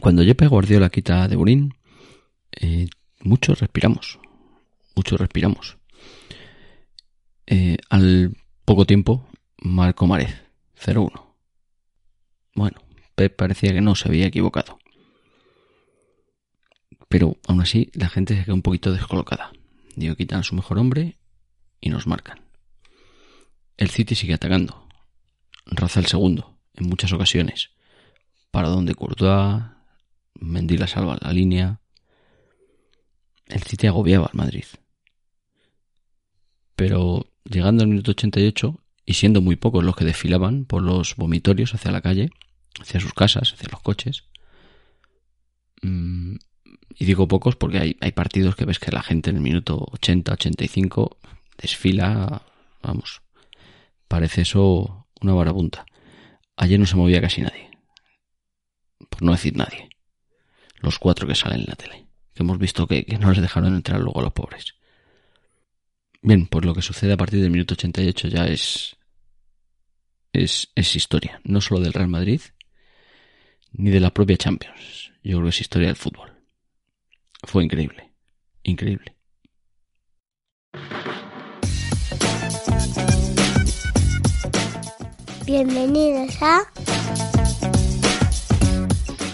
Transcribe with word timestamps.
Cuando 0.00 0.24
Jepe 0.24 0.46
Guardiola 0.46 0.88
quita 0.88 1.28
De 1.28 1.36
Bruyne, 1.36 1.70
eh, 2.52 2.88
muchos 3.20 3.60
respiramos. 3.60 4.18
Muchos 4.96 5.20
respiramos. 5.20 5.76
Eh, 7.46 7.76
al 7.90 8.34
poco 8.64 8.86
tiempo, 8.86 9.28
Marco 9.58 10.06
Marez, 10.06 10.34
0-1. 10.82 11.34
Bueno, 12.54 12.80
Pep 13.14 13.36
parecía 13.36 13.74
que 13.74 13.82
no 13.82 13.94
se 13.94 14.08
había 14.08 14.26
equivocado. 14.26 14.78
Pero 17.08 17.36
aún 17.46 17.60
así, 17.60 17.90
la 17.92 18.08
gente 18.08 18.36
se 18.36 18.44
queda 18.44 18.54
un 18.54 18.62
poquito 18.62 18.92
descolocada. 18.92 19.52
Digo, 19.96 20.16
quitan 20.16 20.40
a 20.40 20.44
su 20.44 20.54
mejor 20.54 20.78
hombre 20.78 21.18
y 21.80 21.90
nos 21.90 22.06
marcan. 22.06 22.40
El 23.76 23.90
City 23.90 24.14
sigue 24.14 24.34
atacando. 24.34 24.88
Raza 25.66 26.00
el 26.00 26.06
segundo, 26.06 26.56
en 26.74 26.88
muchas 26.88 27.12
ocasiones. 27.12 27.70
Para 28.50 28.68
donde 28.68 28.94
Courtois, 28.94 29.79
Mendy 30.40 30.76
la 30.76 30.86
salva 30.86 31.18
la 31.20 31.32
línea. 31.32 31.80
El 33.46 33.62
City 33.62 33.86
agobiaba 33.86 34.26
al 34.26 34.36
Madrid. 34.36 34.64
Pero 36.76 37.26
llegando 37.44 37.82
al 37.82 37.88
minuto 37.88 38.12
88 38.12 38.80
y 39.04 39.14
siendo 39.14 39.40
muy 39.40 39.56
pocos 39.56 39.84
los 39.84 39.96
que 39.96 40.04
desfilaban 40.04 40.64
por 40.64 40.82
los 40.82 41.16
vomitorios 41.16 41.74
hacia 41.74 41.90
la 41.90 42.00
calle, 42.00 42.30
hacia 42.80 43.00
sus 43.00 43.12
casas, 43.12 43.52
hacia 43.52 43.68
los 43.70 43.80
coches, 43.82 44.24
mm, 45.82 46.36
y 47.00 47.04
digo 47.04 47.28
pocos 47.28 47.56
porque 47.56 47.96
hay, 48.00 48.12
partidos 48.12 48.56
que 48.56 48.64
ves 48.64 48.78
que 48.78 48.90
la 48.92 49.02
gente 49.02 49.30
en 49.30 49.36
el 49.36 49.42
minuto 49.42 49.86
80, 49.92 50.32
85 50.32 51.18
desfila, 51.58 52.42
vamos, 52.82 53.22
parece 54.08 54.42
eso 54.42 55.06
una 55.20 55.34
barabunta. 55.34 55.86
Ayer 56.56 56.78
no 56.78 56.86
se 56.86 56.96
movía 56.96 57.20
casi 57.20 57.42
nadie. 57.42 57.70
Por 59.08 59.22
no 59.22 59.32
decir 59.32 59.56
nadie. 59.56 59.88
Los 60.80 60.98
cuatro 60.98 61.26
que 61.26 61.34
salen 61.34 61.60
en 61.60 61.66
la 61.66 61.76
tele. 61.76 62.06
Que 62.34 62.42
hemos 62.42 62.58
visto 62.58 62.86
que, 62.86 63.04
no 63.20 63.30
les 63.30 63.42
dejaron 63.42 63.74
entrar 63.74 64.00
luego 64.00 64.20
a 64.20 64.24
los 64.24 64.32
pobres. 64.32 64.74
Bien, 66.22 66.46
pues 66.46 66.64
lo 66.64 66.74
que 66.74 66.82
sucede 66.82 67.12
a 67.12 67.16
partir 67.16 67.40
del 67.40 67.50
minuto 67.50 67.74
88 67.74 68.28
ya 68.28 68.46
es, 68.46 68.96
es, 70.32 70.70
es 70.74 70.96
historia. 70.96 71.40
No 71.44 71.60
solo 71.60 71.80
del 71.80 71.92
Real 71.92 72.08
Madrid, 72.08 72.40
ni 73.72 73.90
de 73.90 74.00
la 74.00 74.12
propia 74.12 74.36
Champions. 74.36 75.12
Yo 75.22 75.36
creo 75.36 75.44
que 75.44 75.48
es 75.50 75.60
historia 75.60 75.88
del 75.88 75.96
fútbol. 75.96 76.32
Fue 77.44 77.64
increíble. 77.64 78.10
Increíble. 78.62 79.14
Bienvenidos 85.46 86.36
a 86.42 86.62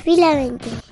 Fila 0.02 0.34
20. 0.34 0.85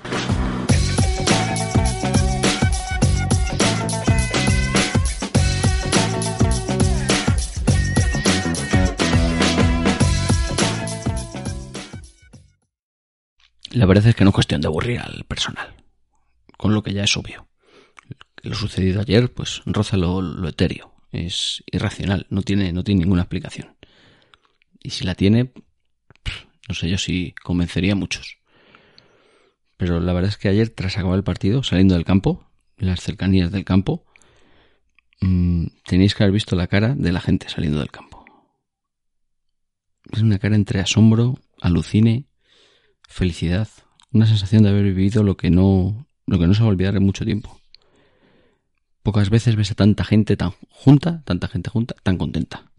La 13.75 13.85
verdad 13.85 14.07
es 14.07 14.15
que 14.15 14.23
no 14.23 14.29
es 14.29 14.33
cuestión 14.33 14.61
de 14.61 14.67
aburrir 14.67 15.01
al 15.01 15.25
personal, 15.25 15.75
con 16.57 16.73
lo 16.73 16.81
que 16.81 16.93
ya 16.93 17.03
es 17.03 17.17
obvio. 17.17 17.49
Lo 18.41 18.55
sucedido 18.55 19.01
ayer, 19.01 19.33
pues 19.33 19.63
roza 19.65 19.97
lo, 19.97 20.21
lo 20.21 20.47
etéreo, 20.47 20.95
es 21.11 21.61
irracional, 21.69 22.25
no 22.29 22.41
tiene, 22.41 22.71
no 22.71 22.85
tiene 22.85 23.01
ninguna 23.01 23.23
explicación. 23.23 23.75
Y 24.79 24.91
si 24.91 25.03
la 25.03 25.13
tiene, 25.13 25.51
no 26.69 26.73
sé 26.73 26.89
yo 26.89 26.97
si 26.97 27.35
convencería 27.43 27.91
a 27.91 27.97
muchos. 27.97 28.37
Pero 29.75 29.99
la 29.99 30.13
verdad 30.13 30.29
es 30.29 30.37
que 30.37 30.47
ayer, 30.47 30.69
tras 30.69 30.97
acabar 30.97 31.17
el 31.17 31.25
partido, 31.25 31.61
saliendo 31.61 31.95
del 31.95 32.05
campo, 32.05 32.49
en 32.77 32.87
las 32.87 33.01
cercanías 33.01 33.51
del 33.51 33.65
campo, 33.65 34.05
mmm, 35.19 35.65
tenéis 35.85 36.15
que 36.15 36.23
haber 36.23 36.33
visto 36.33 36.55
la 36.55 36.67
cara 36.67 36.95
de 36.95 37.11
la 37.11 37.19
gente 37.19 37.49
saliendo 37.49 37.79
del 37.79 37.91
campo. 37.91 38.23
Es 40.13 40.21
una 40.21 40.39
cara 40.39 40.55
entre 40.55 40.79
asombro, 40.79 41.37
alucine, 41.59 42.29
felicidad, 43.15 43.69
una 44.11 44.25
sensación 44.25 44.63
de 44.63 44.69
haber 44.71 44.83
vivido 44.83 45.23
lo 45.23 45.37
que 45.37 45.49
no, 45.49 46.05
lo 46.27 46.37
que 46.37 46.47
no 46.47 46.53
se 46.53 46.59
va 46.59 46.65
a 46.67 46.71
olvidar 46.71 46.97
en 46.97 47.03
mucho 47.03 47.23
tiempo. 47.23 47.61
Pocas 49.03 49.29
veces 49.29 49.55
ves 49.55 49.71
a 49.71 49.75
tanta 49.75 50.03
gente 50.03 50.35
tan 50.35 50.51
junta, 50.69 51.23
tanta 51.23 51.47
gente 51.47 51.69
junta, 51.69 51.95
tan 52.03 52.17
contenta. 52.17 52.71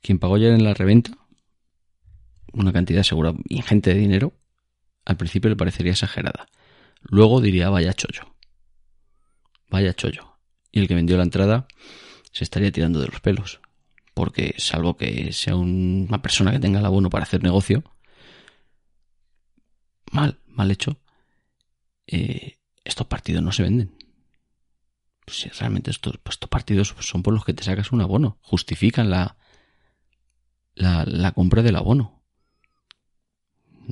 Quien 0.00 0.20
pagó 0.20 0.36
ayer 0.36 0.52
en 0.52 0.62
la 0.62 0.74
reventa 0.74 1.18
una 2.52 2.72
cantidad 2.72 3.02
segura 3.02 3.34
ingente 3.48 3.92
de 3.92 3.98
dinero, 3.98 4.32
al 5.04 5.16
principio 5.16 5.50
le 5.50 5.56
parecería 5.56 5.90
exagerada. 5.92 6.46
Luego 7.00 7.40
diría 7.40 7.68
vaya 7.68 7.92
chollo. 7.94 8.32
Vaya 9.70 9.92
chollo. 9.92 10.38
Y 10.70 10.78
el 10.78 10.86
que 10.86 10.94
vendió 10.94 11.16
la 11.16 11.24
entrada 11.24 11.66
se 12.30 12.44
estaría 12.44 12.70
tirando 12.70 13.00
de 13.00 13.08
los 13.08 13.20
pelos. 13.20 13.60
Porque 14.14 14.54
salvo 14.58 14.96
que 14.96 15.32
sea 15.32 15.56
un- 15.56 16.06
una 16.08 16.22
persona 16.22 16.52
que 16.52 16.60
tenga 16.60 16.78
el 16.78 16.86
abono 16.86 17.10
para 17.10 17.24
hacer 17.24 17.42
negocio, 17.42 17.82
mal, 20.10 20.38
mal 20.46 20.70
hecho, 20.70 20.98
eh, 22.06 22.58
estos 22.84 23.06
partidos 23.06 23.42
no 23.42 23.52
se 23.52 23.62
venden. 23.62 23.94
Pues 25.24 25.38
si 25.38 25.48
realmente 25.48 25.90
estos, 25.90 26.18
pues 26.18 26.34
estos 26.34 26.50
partidos 26.50 26.94
son 27.00 27.22
por 27.22 27.32
los 27.32 27.44
que 27.46 27.54
te 27.54 27.64
sacas 27.64 27.90
un 27.92 28.02
abono, 28.02 28.38
justifican 28.42 29.08
la, 29.08 29.38
la, 30.74 31.04
la 31.06 31.30
compra 31.32 31.62
del 31.62 31.76
abono. 31.76 32.24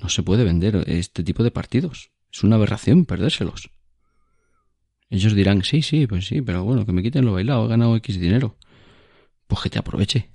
No 0.03 0.09
se 0.09 0.23
puede 0.23 0.45
vender 0.45 0.85
este 0.87 1.23
tipo 1.23 1.43
de 1.43 1.51
partidos. 1.51 2.11
Es 2.33 2.43
una 2.43 2.57
aberración 2.57 3.05
perdérselos. 3.05 3.71
Ellos 5.11 5.35
dirán, 5.35 5.63
sí, 5.65 5.83
sí, 5.83 6.07
pues 6.07 6.27
sí, 6.27 6.43
pero 6.43 6.65
bueno, 6.65 6.85
que 6.85 6.93
me 6.93 7.03
quiten 7.03 7.25
lo 7.25 7.33
bailado, 7.33 7.65
he 7.65 7.69
ganado 7.69 7.97
X 7.97 8.21
dinero. 8.21 8.57
Pues 9.49 9.63
que 9.63 9.71
te 9.71 9.79
aproveche. 9.79 10.31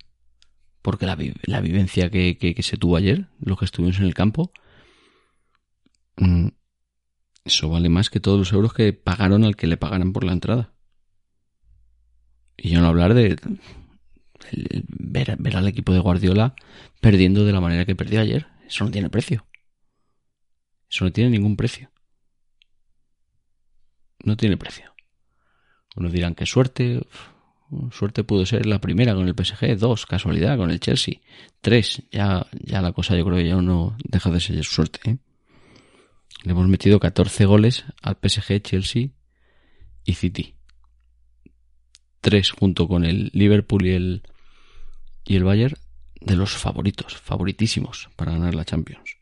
Porque 0.82 1.06
la, 1.08 1.18
la 1.44 1.62
vivencia 1.62 2.10
que, 2.12 2.38
que- 2.38 2.56
que 2.56 2.64
se 2.64 2.78
tuvo 2.78 2.98
ayer, 2.98 3.30
los 3.40 3.60
que 3.60 3.66
estuvimos 3.66 4.00
en 4.00 4.06
el 4.06 4.14
campo, 4.16 4.52
eso 7.46 7.70
vale 7.70 7.90
más 7.90 8.10
que 8.10 8.20
todos 8.20 8.40
los 8.40 8.54
euros 8.54 8.74
que 8.74 8.94
pagaron 8.94 9.44
al 9.44 9.56
que 9.56 9.68
le 9.68 9.78
pagaran 9.78 10.14
por 10.14 10.24
la 10.24 10.34
entrada. 10.34 10.74
Y 12.58 12.70
yo 12.70 12.82
no 12.82 12.88
hablar 12.88 13.14
de 13.14 13.36
ver, 14.88 15.36
ver 15.40 15.58
al 15.58 15.68
equipo 15.68 15.94
de 15.94 16.00
Guardiola 16.00 16.56
perdiendo 17.02 17.46
de 17.46 17.54
la 17.54 17.62
manera 17.62 17.86
que 17.86 17.96
perdió 17.96 18.22
ayer. 18.22 18.48
Eso 18.66 18.86
no 18.86 18.92
tiene 18.92 19.10
precio. 19.10 19.46
Eso 20.90 21.06
no 21.06 21.12
tiene 21.12 21.32
ningún 21.32 21.58
precio. 21.58 21.92
No 24.24 24.38
tiene 24.38 24.58
precio. 24.58 24.94
Unos 25.96 26.12
dirán 26.12 26.36
que 26.36 26.46
suerte. 26.46 27.06
Suerte 27.92 28.24
pudo 28.24 28.46
ser 28.46 28.68
la 28.68 28.80
primera 28.80 29.16
con 29.16 29.28
el 29.28 29.34
PSG, 29.34 29.78
dos, 29.78 30.06
casualidad 30.06 30.58
con 30.58 30.70
el 30.70 30.80
Chelsea, 30.80 31.16
tres, 31.60 32.04
ya, 32.12 32.46
ya 32.62 32.84
la 32.84 32.92
cosa 32.92 33.18
yo 33.18 33.26
creo 33.26 33.38
que 33.38 33.48
ya 33.48 33.56
no 33.56 33.98
deja 34.04 34.30
de 34.30 34.40
ser 34.40 34.64
suerte. 34.64 35.00
¿eh? 35.10 35.18
Le 36.44 36.52
hemos 36.52 36.68
metido 36.68 37.00
14 37.00 37.46
goles 37.46 37.86
al 38.02 38.18
PSG, 38.22 38.62
Chelsea 38.62 39.08
y 40.04 40.14
City. 40.16 40.56
Tres 42.20 42.52
junto 42.52 42.88
con 42.88 43.06
el 43.06 43.32
Liverpool 43.34 43.86
y 43.86 43.92
el, 43.92 44.24
y 45.26 45.38
el 45.38 45.46
Bayern 45.46 45.78
de 46.20 46.36
los 46.36 46.52
favoritos, 46.52 47.18
favoritísimos 47.18 48.10
para 48.16 48.34
ganar 48.34 48.56
la 48.56 48.66
Champions. 48.66 49.18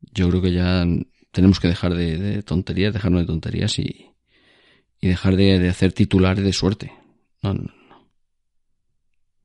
Yo 0.00 0.28
creo 0.28 0.42
que 0.42 0.52
ya 0.52 0.84
tenemos 1.30 1.58
que 1.58 1.68
dejar 1.68 1.94
de, 1.94 2.42
tonterías, 2.42 2.92
dejarnos 2.92 3.22
de 3.22 3.26
tonterías 3.26 3.78
y, 3.78 4.10
y 5.00 5.08
dejar 5.08 5.36
de, 5.36 5.58
de 5.58 5.68
hacer 5.68 5.92
titulares 5.92 6.44
de 6.44 6.52
suerte. 6.52 6.92
No, 7.42 7.54
no, 7.54 7.62
no. 7.62 8.10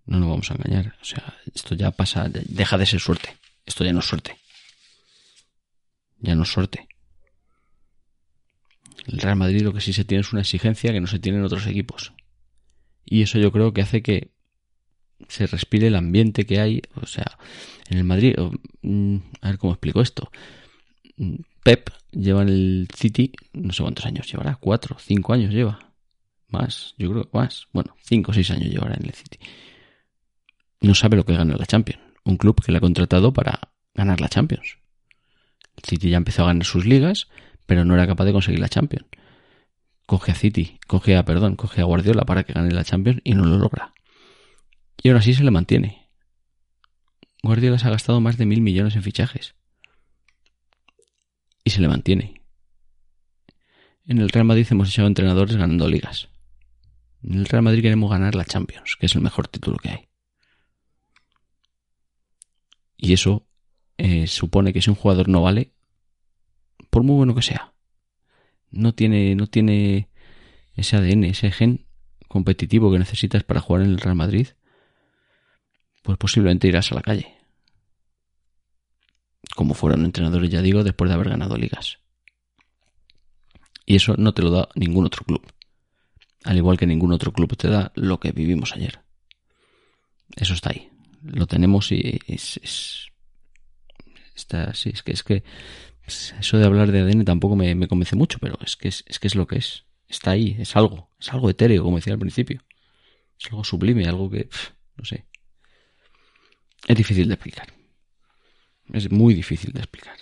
No 0.05 0.19
nos 0.19 0.29
vamos 0.29 0.51
a 0.51 0.55
engañar. 0.55 0.97
O 1.01 1.05
sea, 1.05 1.37
esto 1.53 1.73
ya 1.75 1.91
pasa, 1.91 2.27
deja 2.29 2.77
de 2.77 2.85
ser 2.85 2.99
suerte. 2.99 3.37
Esto 3.65 3.85
ya 3.85 3.93
no 3.93 3.99
es 3.99 4.05
suerte. 4.05 4.35
Ya 6.21 6.35
no 6.35 6.45
suerte. 6.45 6.87
El 9.07 9.19
Real 9.19 9.35
Madrid 9.35 9.61
lo 9.61 9.73
que 9.73 9.81
sí 9.81 9.93
se 9.93 10.05
tiene 10.05 10.21
es 10.21 10.31
una 10.31 10.41
exigencia 10.41 10.91
que 10.91 11.01
no 11.01 11.07
se 11.07 11.19
tiene 11.19 11.39
en 11.39 11.45
otros 11.45 11.65
equipos. 11.67 12.13
Y 13.05 13.23
eso 13.23 13.39
yo 13.39 13.51
creo 13.51 13.73
que 13.73 13.81
hace 13.81 14.01
que 14.01 14.31
se 15.27 15.47
respire 15.47 15.87
el 15.87 15.95
ambiente 15.95 16.45
que 16.45 16.59
hay. 16.59 16.81
O 16.95 17.05
sea, 17.05 17.37
en 17.89 17.97
el 17.97 18.03
Madrid, 18.03 18.35
mm, 18.81 19.17
a 19.41 19.49
ver 19.49 19.57
cómo 19.57 19.73
explico 19.73 20.01
esto. 20.01 20.31
Mm, 21.17 21.35
Pep 21.63 21.89
lleva 22.11 22.41
en 22.41 22.49
el 22.49 22.87
City, 22.95 23.31
no 23.53 23.73
sé 23.73 23.83
cuántos 23.83 24.05
años 24.05 24.29
llevará, 24.31 24.55
cuatro, 24.55 24.97
cinco 24.99 25.33
años 25.33 25.53
lleva. 25.53 25.91
Más, 26.47 26.95
yo 26.97 27.11
creo 27.11 27.29
más. 27.33 27.67
Bueno, 27.71 27.95
cinco 28.01 28.31
o 28.31 28.33
seis 28.33 28.51
años 28.51 28.69
llevará 28.69 28.95
en 28.95 29.05
el 29.05 29.13
City. 29.13 29.39
No 30.81 30.95
sabe 30.95 31.17
lo 31.17 31.25
que 31.25 31.35
gana 31.35 31.55
la 31.55 31.65
Champions. 31.65 32.01
Un 32.23 32.37
club 32.37 32.63
que 32.63 32.71
le 32.71 32.79
ha 32.79 32.81
contratado 32.81 33.33
para 33.33 33.71
ganar 33.93 34.19
la 34.19 34.29
Champions. 34.29 34.80
City 35.83 36.09
ya 36.09 36.17
empezó 36.17 36.43
a 36.43 36.47
ganar 36.47 36.65
sus 36.65 36.85
ligas, 36.85 37.27
pero 37.65 37.85
no 37.85 37.93
era 37.93 38.07
capaz 38.07 38.25
de 38.25 38.33
conseguir 38.33 38.59
la 38.59 38.69
Champions. 38.69 39.05
Coge 40.05 40.31
a 40.31 40.35
City, 40.35 40.79
coge 40.87 41.15
a, 41.15 41.25
perdón, 41.25 41.55
coge 41.55 41.81
a 41.81 41.85
Guardiola 41.85 42.23
para 42.23 42.43
que 42.43 42.53
gane 42.53 42.71
la 42.71 42.83
Champions 42.83 43.21
y 43.23 43.33
no 43.33 43.45
lo 43.45 43.57
logra. 43.57 43.93
Y 45.01 45.09
aún 45.09 45.17
así 45.17 45.33
se 45.33 45.43
le 45.43 45.51
mantiene. 45.51 46.09
Guardiola 47.43 47.79
se 47.79 47.87
ha 47.87 47.91
gastado 47.91 48.21
más 48.21 48.37
de 48.37 48.45
mil 48.45 48.61
millones 48.61 48.95
en 48.95 49.03
fichajes. 49.03 49.55
Y 51.63 51.71
se 51.71 51.81
le 51.81 51.87
mantiene. 51.87 52.41
En 54.05 54.17
el 54.19 54.29
Real 54.29 54.45
Madrid 54.45 54.67
hemos 54.69 54.89
echado 54.89 55.07
entrenadores 55.07 55.55
ganando 55.55 55.87
ligas. 55.87 56.29
En 57.23 57.33
el 57.33 57.45
Real 57.45 57.63
Madrid 57.63 57.81
queremos 57.81 58.09
ganar 58.09 58.35
la 58.35 58.45
Champions, 58.45 58.97
que 58.99 59.05
es 59.05 59.15
el 59.15 59.21
mejor 59.21 59.47
título 59.47 59.77
que 59.77 59.89
hay. 59.89 60.09
Y 62.97 63.13
eso 63.13 63.47
eh, 64.03 64.25
supone 64.25 64.73
que 64.73 64.81
si 64.81 64.89
un 64.89 64.95
jugador 64.95 65.29
no 65.29 65.43
vale, 65.43 65.73
por 66.89 67.03
muy 67.03 67.17
bueno 67.17 67.35
que 67.35 67.43
sea, 67.43 67.71
no 68.71 68.95
tiene, 68.95 69.35
no 69.35 69.45
tiene 69.45 70.09
ese 70.75 70.97
ADN, 70.97 71.25
ese 71.25 71.51
gen 71.51 71.85
competitivo 72.27 72.91
que 72.91 72.97
necesitas 72.97 73.43
para 73.43 73.59
jugar 73.61 73.83
en 73.83 73.91
el 73.91 73.99
Real 73.99 74.15
Madrid, 74.15 74.47
pues 76.01 76.17
posiblemente 76.17 76.67
irás 76.67 76.91
a 76.91 76.95
la 76.95 77.03
calle. 77.03 77.37
Como 79.55 79.75
fueron 79.75 80.03
entrenadores, 80.03 80.49
ya 80.49 80.63
digo, 80.63 80.83
después 80.83 81.07
de 81.07 81.13
haber 81.13 81.29
ganado 81.29 81.55
ligas. 81.55 81.99
Y 83.85 83.97
eso 83.97 84.15
no 84.17 84.33
te 84.33 84.41
lo 84.41 84.49
da 84.49 84.69
ningún 84.73 85.05
otro 85.05 85.23
club. 85.25 85.45
Al 86.43 86.57
igual 86.57 86.77
que 86.77 86.87
ningún 86.87 87.11
otro 87.11 87.31
club 87.33 87.55
te 87.55 87.67
da 87.67 87.91
lo 87.93 88.19
que 88.19 88.31
vivimos 88.31 88.73
ayer. 88.73 89.01
Eso 90.35 90.55
está 90.55 90.71
ahí. 90.71 90.89
Lo 91.21 91.45
tenemos 91.45 91.91
y 91.91 92.19
es, 92.25 92.57
es 92.63 93.10
está 94.35 94.73
sí, 94.73 94.91
es 94.93 95.03
que 95.03 95.11
es 95.11 95.23
que 95.23 95.43
eso 96.05 96.57
de 96.57 96.65
hablar 96.65 96.91
de 96.91 97.01
ADN 97.01 97.25
tampoco 97.25 97.55
me, 97.55 97.87
convence 97.87 98.15
mucho, 98.15 98.39
pero 98.39 98.57
es 98.63 98.75
que 98.75 98.87
es, 98.87 99.03
que 99.03 99.27
es 99.27 99.35
lo 99.35 99.47
que 99.47 99.57
es. 99.57 99.85
Está 100.07 100.31
ahí, 100.31 100.57
es 100.59 100.75
algo, 100.75 101.09
es 101.19 101.31
algo 101.31 101.49
etéreo, 101.49 101.83
como 101.83 101.97
decía 101.97 102.13
al 102.13 102.19
principio. 102.19 102.63
Es 103.39 103.47
algo 103.47 103.63
sublime, 103.63 104.05
algo 104.05 104.29
que, 104.29 104.49
no 104.97 105.05
sé. 105.05 105.25
Es 106.87 106.97
difícil 106.97 107.27
de 107.27 107.35
explicar. 107.35 107.73
Es 108.91 109.09
muy 109.11 109.33
difícil 109.33 109.71
de 109.71 109.79
explicar. 109.79 110.17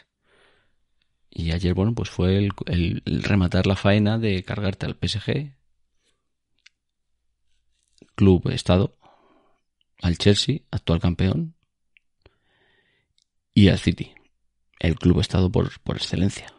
Y 1.31 1.51
ayer, 1.51 1.73
bueno, 1.73 1.93
pues 1.93 2.09
fue 2.09 2.37
el, 2.37 3.01
rematar 3.05 3.65
la 3.65 3.75
faena 3.75 4.17
de 4.19 4.43
cargarte 4.43 4.85
al 4.85 4.95
PSG, 4.95 5.55
club 8.15 8.49
estado, 8.49 8.97
al 10.01 10.17
Chelsea, 10.17 10.59
actual 10.71 10.99
campeón, 10.99 11.55
y 13.53 13.69
al 13.69 13.79
City, 13.79 14.13
el 14.79 14.95
club 14.95 15.19
estado 15.19 15.51
por, 15.51 15.79
por 15.81 15.97
excelencia. 15.97 16.53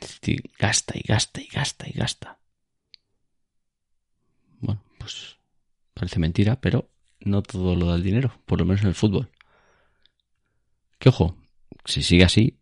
City 0.00 0.42
gasta 0.58 0.94
y 0.96 1.02
gasta 1.02 1.40
y 1.40 1.46
gasta 1.46 1.88
y 1.88 1.92
gasta. 1.92 2.38
Bueno, 4.60 4.82
pues 4.98 5.36
parece 5.94 6.18
mentira, 6.18 6.60
pero 6.60 6.90
no 7.20 7.42
todo 7.42 7.76
lo 7.76 7.86
da 7.86 7.96
el 7.96 8.02
dinero, 8.02 8.32
por 8.46 8.58
lo 8.58 8.64
menos 8.64 8.82
en 8.82 8.88
el 8.88 8.94
fútbol. 8.94 9.30
Que 10.98 11.08
ojo, 11.08 11.36
si 11.84 12.02
sigue 12.02 12.24
así, 12.24 12.58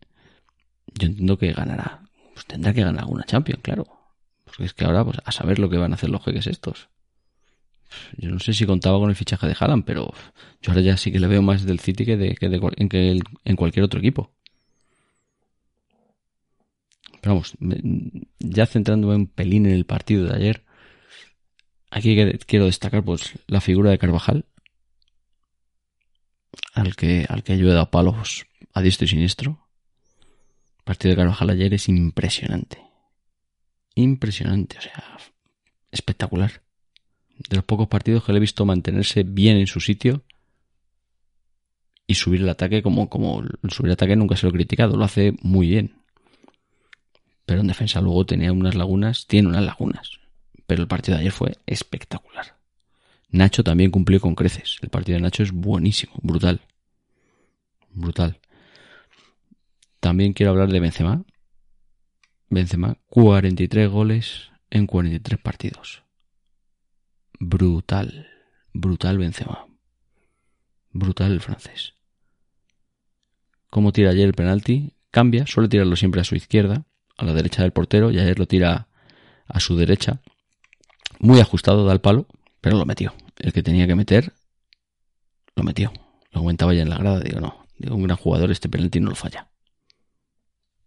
yo 0.86 1.06
entiendo 1.06 1.38
que 1.38 1.52
ganará. 1.52 2.02
Pues 2.34 2.46
tendrá 2.46 2.72
que 2.72 2.82
ganar 2.82 3.02
alguna 3.02 3.24
Champions, 3.24 3.62
claro. 3.62 3.86
Porque 4.44 4.64
es 4.64 4.74
que 4.74 4.84
ahora, 4.84 5.04
pues 5.04 5.18
a 5.24 5.32
saber 5.32 5.58
lo 5.58 5.68
que 5.70 5.76
van 5.76 5.92
a 5.92 5.94
hacer 5.94 6.10
los 6.10 6.24
jeques 6.24 6.46
estos. 6.46 6.88
Yo 8.16 8.31
no 8.31 8.38
sé 8.38 8.52
si 8.52 8.66
contaba 8.66 8.98
con 8.98 9.10
el 9.10 9.16
fichaje 9.16 9.46
de 9.46 9.56
Haaland, 9.58 9.84
pero 9.84 10.12
yo 10.62 10.72
ahora 10.72 10.82
ya 10.82 10.96
sí 10.96 11.10
que 11.12 11.20
le 11.20 11.26
veo 11.26 11.42
más 11.42 11.64
del 11.64 11.81
City 11.81 12.04
que, 12.04 12.16
de, 12.16 12.34
que, 12.34 12.46
en, 12.46 13.20
en 13.44 13.56
cualquier 13.56 13.84
otro 13.84 14.00
equipo. 14.00 14.32
Pero 17.20 17.34
vamos, 17.34 17.54
ya 18.38 18.66
centrándome 18.66 19.14
un 19.14 19.26
pelín 19.26 19.66
en 19.66 19.72
el 19.72 19.84
partido 19.84 20.26
de 20.26 20.34
ayer, 20.34 20.64
aquí 21.90 22.16
quiero 22.46 22.64
destacar 22.64 23.04
pues 23.04 23.34
la 23.46 23.60
figura 23.60 23.90
de 23.90 23.98
Carvajal, 23.98 24.46
al 26.72 26.96
que, 26.96 27.26
al 27.28 27.42
que 27.42 27.52
ha 27.52 27.56
ayudado 27.56 27.81
a 27.81 27.90
palos 27.90 28.46
a 28.72 28.81
diestro 28.81 29.04
y 29.04 29.08
siniestro. 29.08 29.66
El 30.78 30.84
partido 30.84 31.10
de 31.10 31.16
Carvajal 31.16 31.50
ayer 31.50 31.75
es 31.75 31.88
impresionante. 31.88 32.82
Impresionante, 33.94 34.78
o 34.78 34.81
sea, 34.81 35.19
espectacular. 35.90 36.62
De 37.48 37.56
los 37.56 37.64
pocos 37.64 37.88
partidos 37.88 38.25
que 38.25 38.32
le 38.32 38.38
he 38.38 38.40
visto 38.40 38.64
mantenerse 38.64 39.22
bien 39.22 39.56
en 39.56 39.66
su 39.66 39.81
sitio 39.81 40.22
y 42.06 42.14
subir 42.14 42.40
el 42.42 42.48
ataque 42.48 42.82
como, 42.82 43.08
como 43.08 43.42
subir 43.69 43.87
el 43.87 43.92
ataque 43.92 44.16
nunca 44.16 44.37
se 44.37 44.44
lo 44.44 44.50
he 44.50 44.52
criticado, 44.52 44.96
lo 44.96 45.04
hace 45.04 45.34
muy 45.42 45.69
bien. 45.69 45.94
Pero 47.46 47.60
en 47.60 47.69
defensa 47.69 48.00
luego 48.00 48.26
tenía 48.26 48.52
unas 48.52 48.75
lagunas, 48.75 49.26
tiene 49.26 49.48
unas 49.48 49.64
lagunas. 49.64 50.20
Pero 50.66 50.82
el 50.82 50.88
partido 50.88 51.16
de 51.16 51.22
ayer 51.22 51.32
fue 51.32 51.56
espectacular. 51.66 52.56
Nacho 53.31 53.62
también 53.64 53.90
cumplió 53.90 54.20
con 54.20 54.34
creces. 54.34 54.78
El 54.82 54.88
partido 54.88 55.16
de 55.16 55.22
Nacho 55.22 55.42
es 55.42 55.52
buenísimo, 55.52 56.14
brutal. 56.22 56.60
Brutal. 57.90 58.38
También 60.00 60.32
quiero 60.32 60.50
hablar 60.50 60.70
de 60.70 60.81
Benzema. 60.81 61.25
Benzema, 62.48 62.96
43 63.08 63.88
goles 63.88 64.50
en 64.70 64.87
43 64.87 65.40
partidos. 65.40 66.02
Brutal. 67.42 68.28
Brutal 68.75 69.16
Benzema. 69.16 69.66
Brutal 70.92 71.32
el 71.32 71.40
francés. 71.40 71.94
Como 73.70 73.92
tira 73.92 74.10
ayer 74.10 74.26
el 74.26 74.34
penalti, 74.34 74.92
cambia, 75.10 75.46
suele 75.46 75.70
tirarlo 75.70 75.96
siempre 75.96 76.20
a 76.20 76.25
su 76.25 76.34
izquierda, 76.34 76.84
a 77.16 77.25
la 77.25 77.32
derecha 77.32 77.62
del 77.62 77.72
portero, 77.72 78.10
y 78.10 78.19
ayer 78.19 78.38
lo 78.38 78.46
tira 78.46 78.88
a 79.46 79.58
su 79.58 79.75
derecha. 79.75 80.20
Muy 81.19 81.40
ajustado 81.40 81.87
da 81.87 81.94
el 81.94 82.02
palo, 82.02 82.26
pero 82.60 82.76
lo 82.76 82.84
metió. 82.84 83.14
El 83.38 83.54
que 83.54 83.62
tenía 83.62 83.87
que 83.87 83.94
meter, 83.94 84.34
lo 85.56 85.62
metió. 85.62 85.94
Lo 86.32 86.42
comentaba 86.42 86.75
ya 86.75 86.82
en 86.82 86.90
la 86.90 86.98
grada, 86.98 87.20
digo, 87.20 87.40
no, 87.40 87.64
digo, 87.78 87.96
un 87.96 88.02
gran 88.02 88.19
jugador, 88.19 88.50
este 88.50 88.69
penalti 88.69 89.00
no 89.00 89.08
lo 89.08 89.16
falla. 89.16 89.48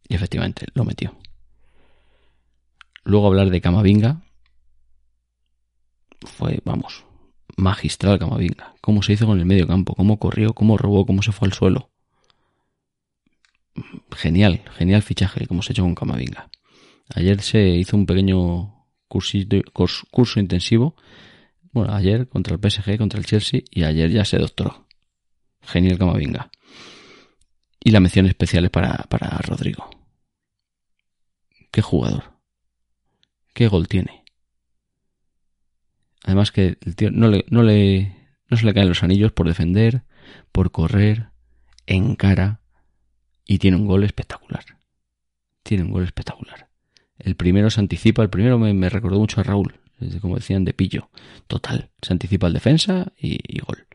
Y 0.08 0.14
efectivamente, 0.14 0.68
lo 0.76 0.86
metió. 0.86 1.18
Luego 3.06 3.26
hablar 3.26 3.50
de 3.50 3.60
Camavinga. 3.60 4.22
Fue, 6.26 6.60
vamos, 6.64 7.06
magistral 7.58 8.20
Camavinga. 8.20 8.76
Cómo 8.82 9.02
se 9.04 9.14
hizo 9.14 9.26
con 9.26 9.40
el 9.40 9.46
medio 9.46 9.68
campo, 9.68 9.96
cómo 9.96 10.20
corrió, 10.20 10.54
cómo 10.54 10.78
robó, 10.78 11.06
cómo 11.06 11.22
se 11.22 11.32
fue 11.32 11.48
al 11.48 11.54
suelo. 11.54 11.90
Genial, 14.12 14.62
genial 14.78 15.02
fichaje, 15.02 15.48
como 15.48 15.62
se 15.62 15.72
ha 15.72 15.74
hecho 15.74 15.84
con 15.84 15.96
Camavinga. 15.96 16.50
Ayer 17.16 17.42
se 17.42 17.62
hizo 17.70 17.98
un 17.98 18.06
pequeño 18.06 18.86
curso 19.08 20.40
intensivo 20.40 20.96
bueno, 21.74 21.96
ayer 21.96 22.30
contra 22.30 22.56
el 22.56 22.62
PSG, 22.62 23.00
contra 23.00 23.20
el 23.20 23.26
Chelsea 23.26 23.62
y 23.72 23.84
ayer 23.84 24.12
ya 24.12 24.24
se 24.24 24.38
doctoró. 24.38 24.88
Genial 25.64 25.98
Camavinga. 25.98 26.52
Y 27.84 27.90
la 27.90 28.00
mención 28.00 28.28
especial 28.28 28.66
es 28.66 28.70
para, 28.70 28.98
para 29.10 29.40
Rodrigo. 29.40 29.90
Qué 31.72 31.82
jugador. 31.82 32.36
Qué 33.54 33.68
gol 33.68 33.88
tiene. 33.88 34.23
Además 36.24 36.52
que 36.52 36.78
el 36.82 36.96
tío 36.96 37.12
no 37.12 37.28
le, 37.28 37.46
no 37.50 37.64
le, 37.64 38.16
no 38.50 38.58
se 38.58 38.66
le 38.66 38.74
caen 38.74 38.90
los 38.90 39.04
anillos 39.04 39.32
por 39.32 39.48
defender, 39.48 40.04
por 40.52 40.72
correr, 40.72 41.30
en 41.86 42.16
cara 42.16 42.62
y 43.46 43.60
tiene 43.60 43.78
un 43.78 43.86
gol 43.86 44.04
espectacular. 44.04 44.64
Tiene 45.64 45.84
un 45.84 45.92
gol 45.92 46.04
espectacular. 46.04 46.70
El 47.18 47.36
primero 47.36 47.70
se 47.70 47.80
anticipa, 47.80 48.24
el 48.24 48.30
primero 48.30 48.58
me, 48.58 48.74
me 48.74 48.90
recordó 48.90 49.20
mucho 49.20 49.40
a 49.40 49.44
Raúl, 49.44 49.80
como 50.22 50.36
decían, 50.36 50.66
de 50.66 50.74
pillo. 50.74 51.10
Total. 51.48 51.92
Se 52.02 52.14
anticipa 52.14 52.48
el 52.48 52.54
defensa 52.54 53.12
y, 53.18 53.60
gol. 53.60 53.88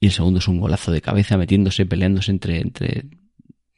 Y 0.00 0.06
el 0.06 0.12
segundo 0.12 0.38
es 0.38 0.48
un 0.48 0.60
golazo 0.60 0.92
de 0.92 1.00
cabeza 1.00 1.36
metiéndose, 1.36 1.86
peleándose 1.86 2.30
entre, 2.30 2.60
entre 2.60 3.04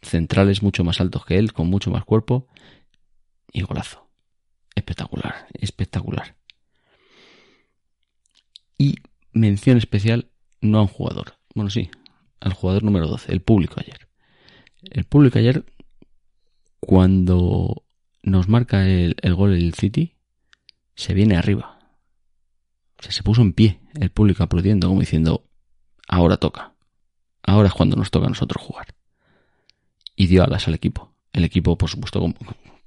centrales 0.03 0.63
mucho 0.63 0.85
más 0.85 1.01
altos 1.01 1.25
que 1.25 1.39
él, 1.39 1.53
con 1.53 1.69
mucho 1.69 1.91
más 1.91 2.05
cuerpo. 2.05 2.49
Y 3.53 3.63
golazo. 3.63 4.09
Espectacular, 4.75 5.47
espectacular. 5.55 6.37
Y 8.79 8.97
mención 9.37 9.77
especial 9.77 10.31
no 10.61 10.79
a 10.79 10.83
un 10.83 10.89
jugador. 10.89 11.35
Bueno, 11.55 11.71
sí, 11.71 11.91
al 12.41 12.53
jugador 12.53 12.83
número 12.83 13.07
12, 13.07 13.33
el 13.33 13.41
público 13.41 13.77
ayer. 13.79 14.09
El 14.83 15.05
público 15.05 15.39
ayer, 15.39 15.65
cuando 16.81 17.85
nos 18.23 18.49
marca 18.49 18.87
el, 18.87 19.17
el 19.23 19.35
gol 19.35 19.55
el 19.55 19.75
City, 19.75 20.17
se 20.95 21.15
viene 21.15 21.37
arriba. 21.37 21.79
O 22.99 23.03
sea, 23.03 23.13
se 23.13 23.23
puso 23.23 23.43
en 23.43 23.53
pie 23.53 23.81
el 23.95 24.11
público 24.11 24.43
aplaudiendo, 24.43 24.89
como 24.89 25.01
diciendo, 25.01 25.49
ahora 26.09 26.39
toca. 26.39 26.75
Ahora 27.43 27.69
es 27.69 27.75
cuando 27.75 27.97
nos 27.97 28.11
toca 28.11 28.27
a 28.27 28.31
nosotros 28.31 28.63
jugar. 28.63 28.89
Y 30.17 30.27
dio 30.27 30.43
alas 30.43 30.67
al 30.67 30.75
equipo. 30.75 31.15
El 31.33 31.45
equipo, 31.45 31.77
por 31.77 31.91
supuesto, 31.91 32.25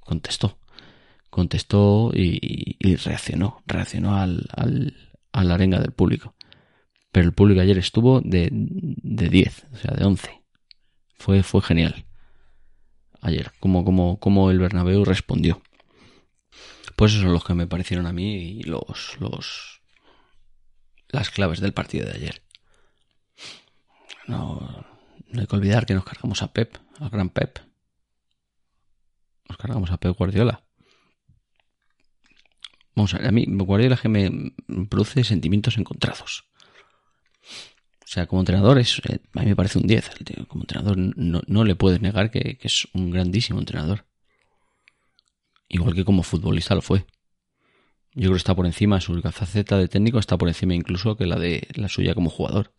contestó. 0.00 0.58
Contestó 1.30 2.10
y, 2.12 2.96
reaccionó. 2.96 3.62
Reaccionó 3.66 4.16
al, 4.16 4.48
al, 4.54 5.14
a 5.32 5.44
la 5.44 5.54
arenga 5.54 5.80
del 5.80 5.92
público. 5.92 6.34
Pero 7.12 7.26
el 7.26 7.32
público 7.32 7.60
ayer 7.60 7.78
estuvo 7.78 8.20
de, 8.20 8.48
de 8.52 9.28
10, 9.28 9.66
o 9.72 9.76
sea, 9.76 9.94
de 9.94 10.04
11. 10.04 10.42
Fue, 11.18 11.42
fue 11.42 11.60
genial. 11.60 12.06
Ayer, 13.20 13.52
como, 13.60 13.84
como, 13.84 14.18
como 14.18 14.50
el 14.50 14.58
Bernabéu 14.58 15.04
respondió. 15.04 15.60
Pues 16.96 17.12
esos 17.12 17.22
son 17.22 17.32
los 17.32 17.44
que 17.44 17.54
me 17.54 17.66
parecieron 17.66 18.06
a 18.06 18.12
mí 18.12 18.34
y 18.34 18.62
los, 18.62 19.16
los, 19.20 19.82
las 21.08 21.30
claves 21.30 21.60
del 21.60 21.72
partido 21.72 22.06
de 22.06 22.12
ayer. 22.12 22.42
No, 24.26 24.86
hay 25.34 25.46
que 25.46 25.56
olvidar 25.56 25.86
que 25.86 25.94
nos 25.94 26.04
cargamos 26.04 26.42
a 26.42 26.52
Pep, 26.52 26.76
al 26.98 27.10
gran 27.10 27.30
Pep. 27.30 27.58
cargamos 29.58 29.90
a 29.90 29.98
Pep 29.98 30.16
Guardiola. 30.16 30.64
Vamos 32.94 33.14
a 33.14 33.18
ver, 33.18 33.26
a 33.26 33.32
mí 33.32 33.46
Guardiola 33.48 33.96
que 33.96 34.08
me 34.08 34.52
produce 34.88 35.24
sentimientos 35.24 35.78
encontrados. 35.78 36.49
O 38.10 38.12
sea, 38.12 38.26
como 38.26 38.42
entrenador 38.42 38.78
es, 38.80 39.00
eh, 39.08 39.20
a 39.34 39.40
mí 39.40 39.46
me 39.46 39.54
parece 39.54 39.78
un 39.78 39.86
10. 39.86 40.10
Como 40.48 40.64
entrenador 40.64 40.96
no, 40.98 41.42
no 41.46 41.64
le 41.64 41.76
puedes 41.76 42.00
negar 42.00 42.32
que, 42.32 42.58
es 42.60 42.88
un 42.92 43.10
grandísimo 43.10 43.60
entrenador. 43.60 44.04
Igual 45.68 45.94
que 45.94 46.04
como 46.04 46.24
futbolista 46.24 46.74
lo 46.74 46.82
fue. 46.82 47.06
Yo 48.14 48.22
creo 48.22 48.32
que 48.32 48.38
está 48.38 48.56
por 48.56 48.66
encima, 48.66 49.00
su 49.00 49.20
faceta 49.22 49.78
de 49.78 49.86
técnico 49.86 50.18
está 50.18 50.36
por 50.36 50.48
encima 50.48 50.74
incluso 50.74 51.16
que 51.16 51.26
la 51.26 51.38
de 51.38 51.68
la 51.74 51.88
suya 51.88 52.14
como 52.14 52.30
jugador. 52.30 52.74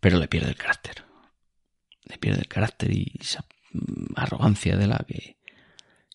Pero 0.00 0.18
le 0.18 0.26
pierde 0.26 0.48
el 0.48 0.56
carácter. 0.56 1.04
Le 2.02 2.18
pierde 2.18 2.40
el 2.40 2.48
carácter 2.48 2.90
y 2.90 3.12
esa 3.20 3.44
arrogancia 4.16 4.76
de 4.76 4.88
la 4.88 5.04
que, 5.06 5.36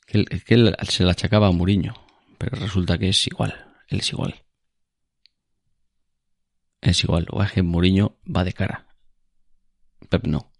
que, 0.07 0.25
que 0.25 0.53
él 0.55 0.75
se 0.89 1.05
la 1.05 1.11
achacaba 1.11 1.47
a 1.47 1.51
Muriño. 1.51 1.93
Pero 2.37 2.57
resulta 2.57 2.97
que 2.97 3.07
es 3.07 3.27
igual. 3.27 3.73
Él 3.87 3.99
es 3.99 4.11
igual. 4.11 4.43
Es 6.81 7.03
igual. 7.03 7.27
O 7.29 7.43
es 7.43 7.51
que 7.51 7.61
Muriño 7.61 8.17
va 8.25 8.43
de 8.43 8.53
cara. 8.53 8.87
Pep 10.09 10.25
no. 10.25 10.51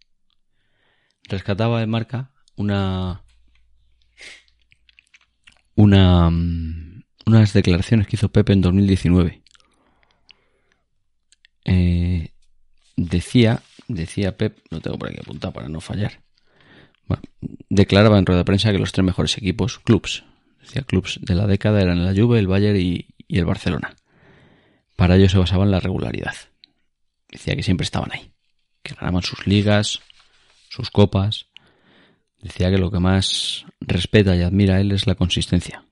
Rescataba 1.28 1.80
de 1.80 1.88
marca 1.88 2.32
una. 2.56 3.24
Una. 5.76 6.30
Unas 7.26 7.54
declaraciones 7.54 8.08
que 8.08 8.16
hizo 8.16 8.32
Pepe 8.32 8.54
en 8.54 8.62
2019. 8.62 9.42
Eh, 11.66 12.32
decía, 12.98 13.62
decía 13.88 14.38
Pep, 14.38 14.58
lo 14.70 14.82
tengo 14.82 14.98
por 14.98 15.10
aquí 15.10 15.20
apuntado 15.20 15.54
para 15.54 15.70
no 15.70 15.82
fallar. 15.82 16.22
Bueno, 17.08 17.24
declaraba 17.70 18.18
en 18.18 18.26
rueda 18.26 18.40
de 18.40 18.46
prensa 18.46 18.72
que 18.72 18.80
los 18.80 18.92
tres 18.92 19.06
mejores 19.06 19.38
equipos, 19.38 19.80
clubs, 19.80 20.24
decía 20.62 20.82
clubs 20.82 21.20
de 21.22 21.36
la 21.36 21.46
década 21.46 21.82
eran 21.82 22.04
la 22.04 22.14
Juve, 22.14 22.40
el 22.40 22.48
Bayern 22.48 22.78
y 22.78 23.06
el 23.30 23.46
Barcelona. 23.46 23.96
Para 25.02 25.16
ello 25.16 25.28
se 25.30 25.40
basaba 25.40 25.64
en 25.64 25.72
la 25.72 25.80
regularidad. 25.80 26.36
Decía 27.28 27.56
que 27.56 27.64
siempre 27.64 27.86
estaban 27.86 28.12
ahí, 28.12 28.34
que 28.84 28.94
ganaban 28.94 29.24
sus 29.24 29.48
ligas, 29.48 30.00
sus 30.70 30.92
copas. 30.92 31.48
Decía 32.40 32.70
que 32.70 32.78
lo 32.78 32.92
que 32.92 33.00
más 33.00 33.66
respeta 33.80 34.36
y 34.36 34.44
admira 34.44 34.76
a 34.76 34.80
él 34.80 34.92
es 34.92 35.08
la 35.08 35.16
consistencia 35.16 35.84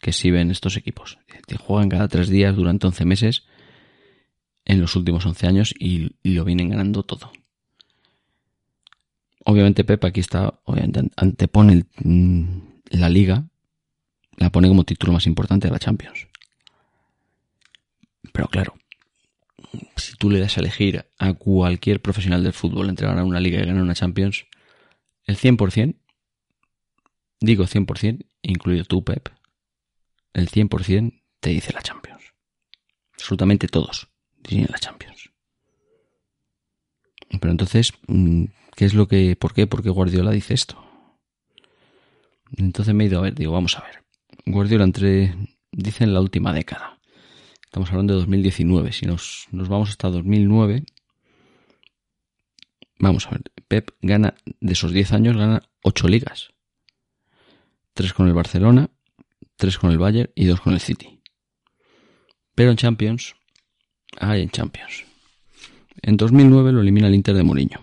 que 0.00 0.10
exhiben 0.10 0.52
estos 0.52 0.76
equipos. 0.76 1.18
Que 1.48 1.56
juegan 1.56 1.88
cada 1.88 2.06
tres 2.06 2.28
días 2.28 2.54
durante 2.54 2.86
11 2.86 3.04
meses 3.04 3.42
en 4.64 4.80
los 4.80 4.94
últimos 4.94 5.26
11 5.26 5.46
años 5.48 5.74
y, 5.76 6.12
lo 6.22 6.44
vienen 6.44 6.68
ganando 6.68 7.02
todo. 7.02 7.32
Obviamente 9.44 9.82
Pep 9.82 10.04
aquí 10.04 10.20
está, 10.20 10.60
obviamente 10.66 11.02
antepone 11.16 11.86
mm, 12.04 12.58
la 12.90 13.08
liga, 13.08 13.44
la 14.36 14.50
pone 14.50 14.68
como 14.68 14.84
título 14.84 15.14
más 15.14 15.26
importante 15.26 15.66
de 15.66 15.72
la 15.72 15.80
Champions. 15.80 16.28
Pero 18.32 18.48
claro, 18.48 18.74
si 19.96 20.16
tú 20.16 20.30
le 20.30 20.40
das 20.40 20.56
a 20.56 20.60
elegir 20.60 21.06
a 21.18 21.32
cualquier 21.34 22.00
profesional 22.00 22.42
del 22.42 22.52
fútbol 22.52 22.88
entre 22.88 23.06
ganar 23.06 23.24
una 23.24 23.40
liga 23.40 23.60
y 23.60 23.66
ganar 23.66 23.82
una 23.82 23.94
Champions, 23.94 24.46
el 25.24 25.36
100%, 25.36 25.96
digo 27.40 27.64
100%, 27.64 28.26
incluido 28.42 28.84
tú, 28.84 29.04
Pep, 29.04 29.28
el 30.32 30.48
100% 30.48 31.22
te 31.40 31.50
dice 31.50 31.72
la 31.72 31.82
Champions. 31.82 32.22
Absolutamente 33.14 33.68
todos 33.68 34.08
dicen 34.42 34.68
la 34.70 34.78
Champions. 34.78 35.30
Pero 37.40 37.50
entonces, 37.50 37.92
mm, 38.08 38.44
¿qué 38.76 38.84
es 38.84 38.94
lo 38.94 39.08
que, 39.08 39.36
por 39.36 39.54
qué, 39.54 39.66
por 39.66 39.82
qué 39.82 39.90
Guardiola 39.90 40.30
dice 40.30 40.54
esto? 40.54 40.84
Entonces 42.56 42.94
me 42.94 43.04
he 43.04 43.06
ido 43.06 43.18
a 43.18 43.22
ver, 43.22 43.34
digo, 43.34 43.52
vamos 43.52 43.78
a 43.78 43.82
ver. 43.82 44.02
Guardiola 44.44 44.84
entre, 44.84 45.34
dice 45.70 46.04
en 46.04 46.14
la 46.14 46.20
última 46.20 46.52
década. 46.52 46.98
Estamos 47.72 47.88
hablando 47.88 48.12
de 48.12 48.18
2019. 48.20 48.92
Si 48.92 49.06
nos, 49.06 49.46
nos 49.50 49.70
vamos 49.70 49.88
hasta 49.88 50.10
2009, 50.10 50.84
vamos 52.98 53.26
a 53.26 53.30
ver. 53.30 53.44
Pep 53.66 53.92
gana, 54.02 54.34
de 54.60 54.74
esos 54.74 54.92
10 54.92 55.12
años, 55.12 55.38
gana 55.38 55.62
8 55.82 56.06
ligas. 56.08 56.50
3 57.94 58.12
con 58.12 58.28
el 58.28 58.34
Barcelona, 58.34 58.90
3 59.56 59.78
con 59.78 59.90
el 59.90 59.96
Bayern 59.96 60.30
y 60.34 60.44
2 60.44 60.60
con 60.60 60.74
el 60.74 60.80
City. 60.80 61.22
Pero 62.54 62.72
en 62.72 62.76
Champions, 62.76 63.36
hay 64.18 64.42
en 64.42 64.50
Champions. 64.50 65.04
En 66.02 66.18
2009 66.18 66.72
lo 66.72 66.82
elimina 66.82 67.08
el 67.08 67.14
Inter 67.14 67.34
de 67.34 67.42
Mourinho. 67.42 67.80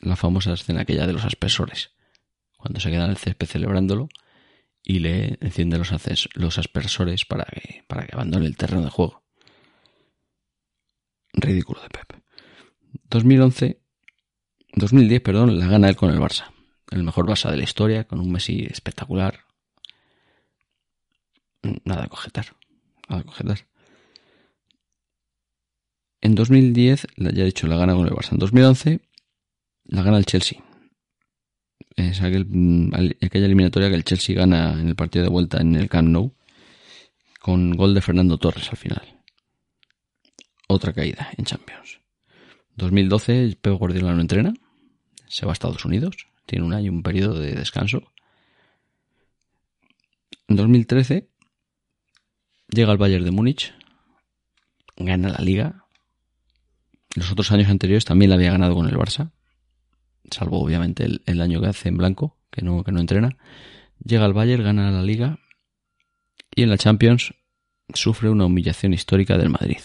La 0.00 0.16
famosa 0.16 0.54
escena 0.54 0.80
aquella 0.80 1.06
de 1.06 1.12
los 1.12 1.26
aspersores. 1.26 1.90
Cuando 2.56 2.80
se 2.80 2.90
queda 2.90 3.04
en 3.04 3.10
el 3.10 3.18
césped 3.18 3.46
celebrándolo 3.46 4.08
y 4.88 5.00
le 5.00 5.36
enciende 5.40 5.78
los, 5.78 5.90
los 6.34 6.58
aspersores 6.58 7.24
para 7.24 7.44
que, 7.44 7.82
para 7.88 8.06
que 8.06 8.14
abandone 8.14 8.46
el 8.46 8.56
terreno 8.56 8.84
de 8.84 8.90
juego. 8.90 9.24
Ridículo 11.32 11.82
de 11.82 11.88
Pep. 11.88 12.22
2011, 13.10 13.82
2010, 14.74 15.20
perdón, 15.22 15.58
la 15.58 15.66
gana 15.66 15.88
él 15.88 15.96
con 15.96 16.10
el 16.10 16.20
Barça. 16.20 16.52
El 16.92 17.02
mejor 17.02 17.26
Barça 17.26 17.50
de 17.50 17.56
la 17.56 17.64
historia, 17.64 18.04
con 18.04 18.20
un 18.20 18.30
Messi 18.30 18.64
espectacular. 18.70 19.40
Nada 21.84 22.02
de 22.02 22.08
cogetar. 22.08 22.54
Nada 23.08 23.22
de 23.22 23.26
cogetar. 23.26 23.66
En 26.20 26.36
2010, 26.36 27.08
ya 27.16 27.42
he 27.42 27.44
dicho, 27.44 27.66
la 27.66 27.76
gana 27.76 27.94
con 27.94 28.06
el 28.06 28.12
Barça. 28.12 28.32
En 28.32 28.38
2011, 28.38 29.00
la 29.86 30.02
gana 30.02 30.18
el 30.18 30.26
Chelsea. 30.26 30.62
Es 31.96 32.20
aquel, 32.20 32.46
aquella 33.22 33.46
eliminatoria 33.46 33.88
que 33.88 33.94
el 33.94 34.04
Chelsea 34.04 34.36
gana 34.36 34.78
en 34.80 34.88
el 34.88 34.96
partido 34.96 35.24
de 35.24 35.30
vuelta 35.30 35.60
en 35.60 35.74
el 35.74 35.88
Camp 35.88 36.08
Nou, 36.08 36.34
con 37.40 37.72
gol 37.72 37.94
de 37.94 38.02
Fernando 38.02 38.38
Torres 38.38 38.68
al 38.70 38.76
final. 38.76 39.22
Otra 40.68 40.92
caída 40.92 41.30
en 41.36 41.44
Champions. 41.44 42.00
2012, 42.76 43.58
Pep 43.60 43.74
Guardiola 43.74 44.14
no 44.14 44.20
entrena, 44.20 44.52
se 45.26 45.46
va 45.46 45.52
a 45.52 45.54
Estados 45.54 45.84
Unidos, 45.84 46.28
tiene 46.44 46.64
un 46.64 46.74
año, 46.74 46.92
un 46.92 47.02
periodo 47.02 47.38
de 47.38 47.54
descanso. 47.54 48.12
En 50.48 50.56
2013, 50.56 51.28
llega 52.68 52.92
al 52.92 52.98
Bayern 52.98 53.24
de 53.24 53.30
Múnich, 53.30 53.74
gana 54.96 55.30
la 55.30 55.38
liga, 55.38 55.86
los 57.14 57.32
otros 57.32 57.50
años 57.52 57.68
anteriores 57.68 58.04
también 58.04 58.28
la 58.30 58.36
había 58.36 58.52
ganado 58.52 58.74
con 58.74 58.88
el 58.88 58.96
Barça, 58.96 59.32
salvo 60.30 60.60
obviamente 60.62 61.06
el, 61.24 61.40
año 61.40 61.60
que 61.60 61.68
hace 61.68 61.88
en 61.88 61.96
blanco, 61.96 62.36
que 62.50 62.62
no, 62.62 62.84
que 62.84 62.92
no 62.92 63.00
entrena. 63.00 63.36
Llega 64.04 64.24
al 64.24 64.32
Bayern, 64.32 64.64
gana 64.64 64.90
la 64.90 65.02
liga 65.02 65.38
y 66.54 66.62
en 66.62 66.70
la 66.70 66.78
Champions 66.78 67.34
sufre 67.94 68.30
una 68.30 68.46
humillación 68.46 68.92
histórica 68.92 69.38
del 69.38 69.50
Madrid. 69.50 69.78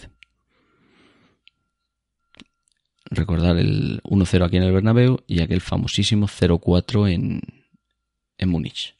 Recordar 3.05 3.57
el 3.57 4.01
1-0 4.03 4.45
aquí 4.45 4.57
en 4.57 4.63
el 4.63 4.71
Bernabéu 4.71 5.23
y 5.27 5.41
aquel 5.41 5.61
famosísimo 5.61 6.27
0-4 6.27 7.11
en, 7.11 7.41
en 8.37 8.49
Múnich. 8.49 8.95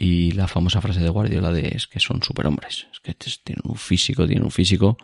Y 0.00 0.30
la 0.32 0.46
famosa 0.46 0.80
frase 0.80 1.00
de 1.00 1.08
Guardiola 1.08 1.52
de 1.52 1.72
es 1.74 1.88
que 1.88 1.98
son 1.98 2.22
superhombres, 2.22 2.86
es 2.92 3.00
que 3.00 3.14
tienen 3.14 3.62
un 3.64 3.76
físico, 3.76 4.26
tienen 4.26 4.44
un 4.44 4.52
físico, 4.52 4.96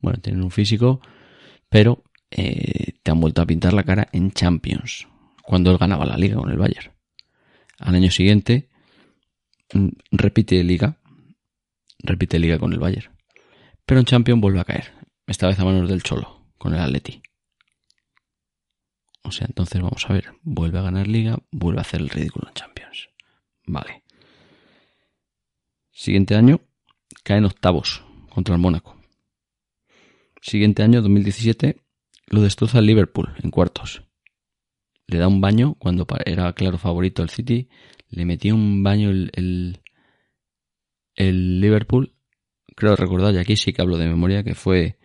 bueno, 0.00 0.18
tienen 0.20 0.42
un 0.42 0.50
físico, 0.50 1.00
pero 1.68 2.02
eh, 2.30 2.98
te 3.02 3.10
han 3.10 3.20
vuelto 3.20 3.42
a 3.42 3.46
pintar 3.46 3.72
la 3.72 3.84
cara 3.84 4.08
en 4.12 4.32
Champions, 4.32 5.08
cuando 5.42 5.70
él 5.70 5.78
ganaba 5.78 6.04
la 6.04 6.16
liga 6.16 6.36
con 6.36 6.50
el 6.50 6.58
Bayern. 6.58 6.92
Al 7.78 7.94
año 7.94 8.10
siguiente, 8.10 8.68
mm, 9.72 9.88
repite 10.12 10.62
liga, 10.62 10.98
repite 11.98 12.38
liga 12.38 12.58
con 12.58 12.72
el 12.72 12.78
Bayern. 12.78 13.12
Pero 13.84 14.00
en 14.00 14.06
Champions 14.06 14.40
vuelve 14.40 14.60
a 14.60 14.64
caer, 14.64 14.92
esta 15.26 15.48
vez 15.48 15.58
a 15.58 15.64
manos 15.64 15.88
del 15.88 16.02
Cholo, 16.02 16.46
con 16.58 16.74
el 16.74 16.80
Atleti. 16.80 17.22
O 19.22 19.32
sea, 19.32 19.46
entonces 19.46 19.80
vamos 19.80 20.08
a 20.08 20.12
ver, 20.12 20.32
vuelve 20.42 20.78
a 20.78 20.82
ganar 20.82 21.06
liga, 21.06 21.38
vuelve 21.50 21.80
a 21.80 21.82
hacer 21.82 22.00
el 22.00 22.08
ridículo 22.08 22.48
en 22.48 22.54
Champions. 22.54 23.10
Vale. 23.66 24.02
Siguiente 25.90 26.34
año 26.34 26.60
cae 27.22 27.38
en 27.38 27.44
octavos 27.44 28.02
contra 28.30 28.54
el 28.54 28.60
Mónaco. 28.60 28.96
Siguiente 30.40 30.82
año, 30.82 31.02
2017, 31.02 31.76
lo 32.30 32.40
destroza 32.42 32.78
el 32.78 32.86
Liverpool 32.86 33.34
en 33.42 33.50
cuartos. 33.50 34.04
Le 35.06 35.18
da 35.18 35.26
un 35.26 35.40
baño 35.40 35.74
cuando 35.74 36.06
era 36.24 36.52
claro 36.52 36.78
favorito 36.78 37.22
el 37.22 37.28
City. 37.28 37.68
Le 38.08 38.24
metía 38.24 38.54
un 38.54 38.82
baño 38.84 39.10
el, 39.10 39.30
el, 39.34 39.80
el 41.16 41.60
Liverpool. 41.60 42.14
Creo 42.76 42.94
recordar, 42.94 43.34
y 43.34 43.38
aquí 43.38 43.56
sí 43.56 43.72
que 43.72 43.82
hablo 43.82 43.98
de 43.98 44.06
memoria, 44.06 44.44
que 44.44 44.54
fue, 44.54 44.98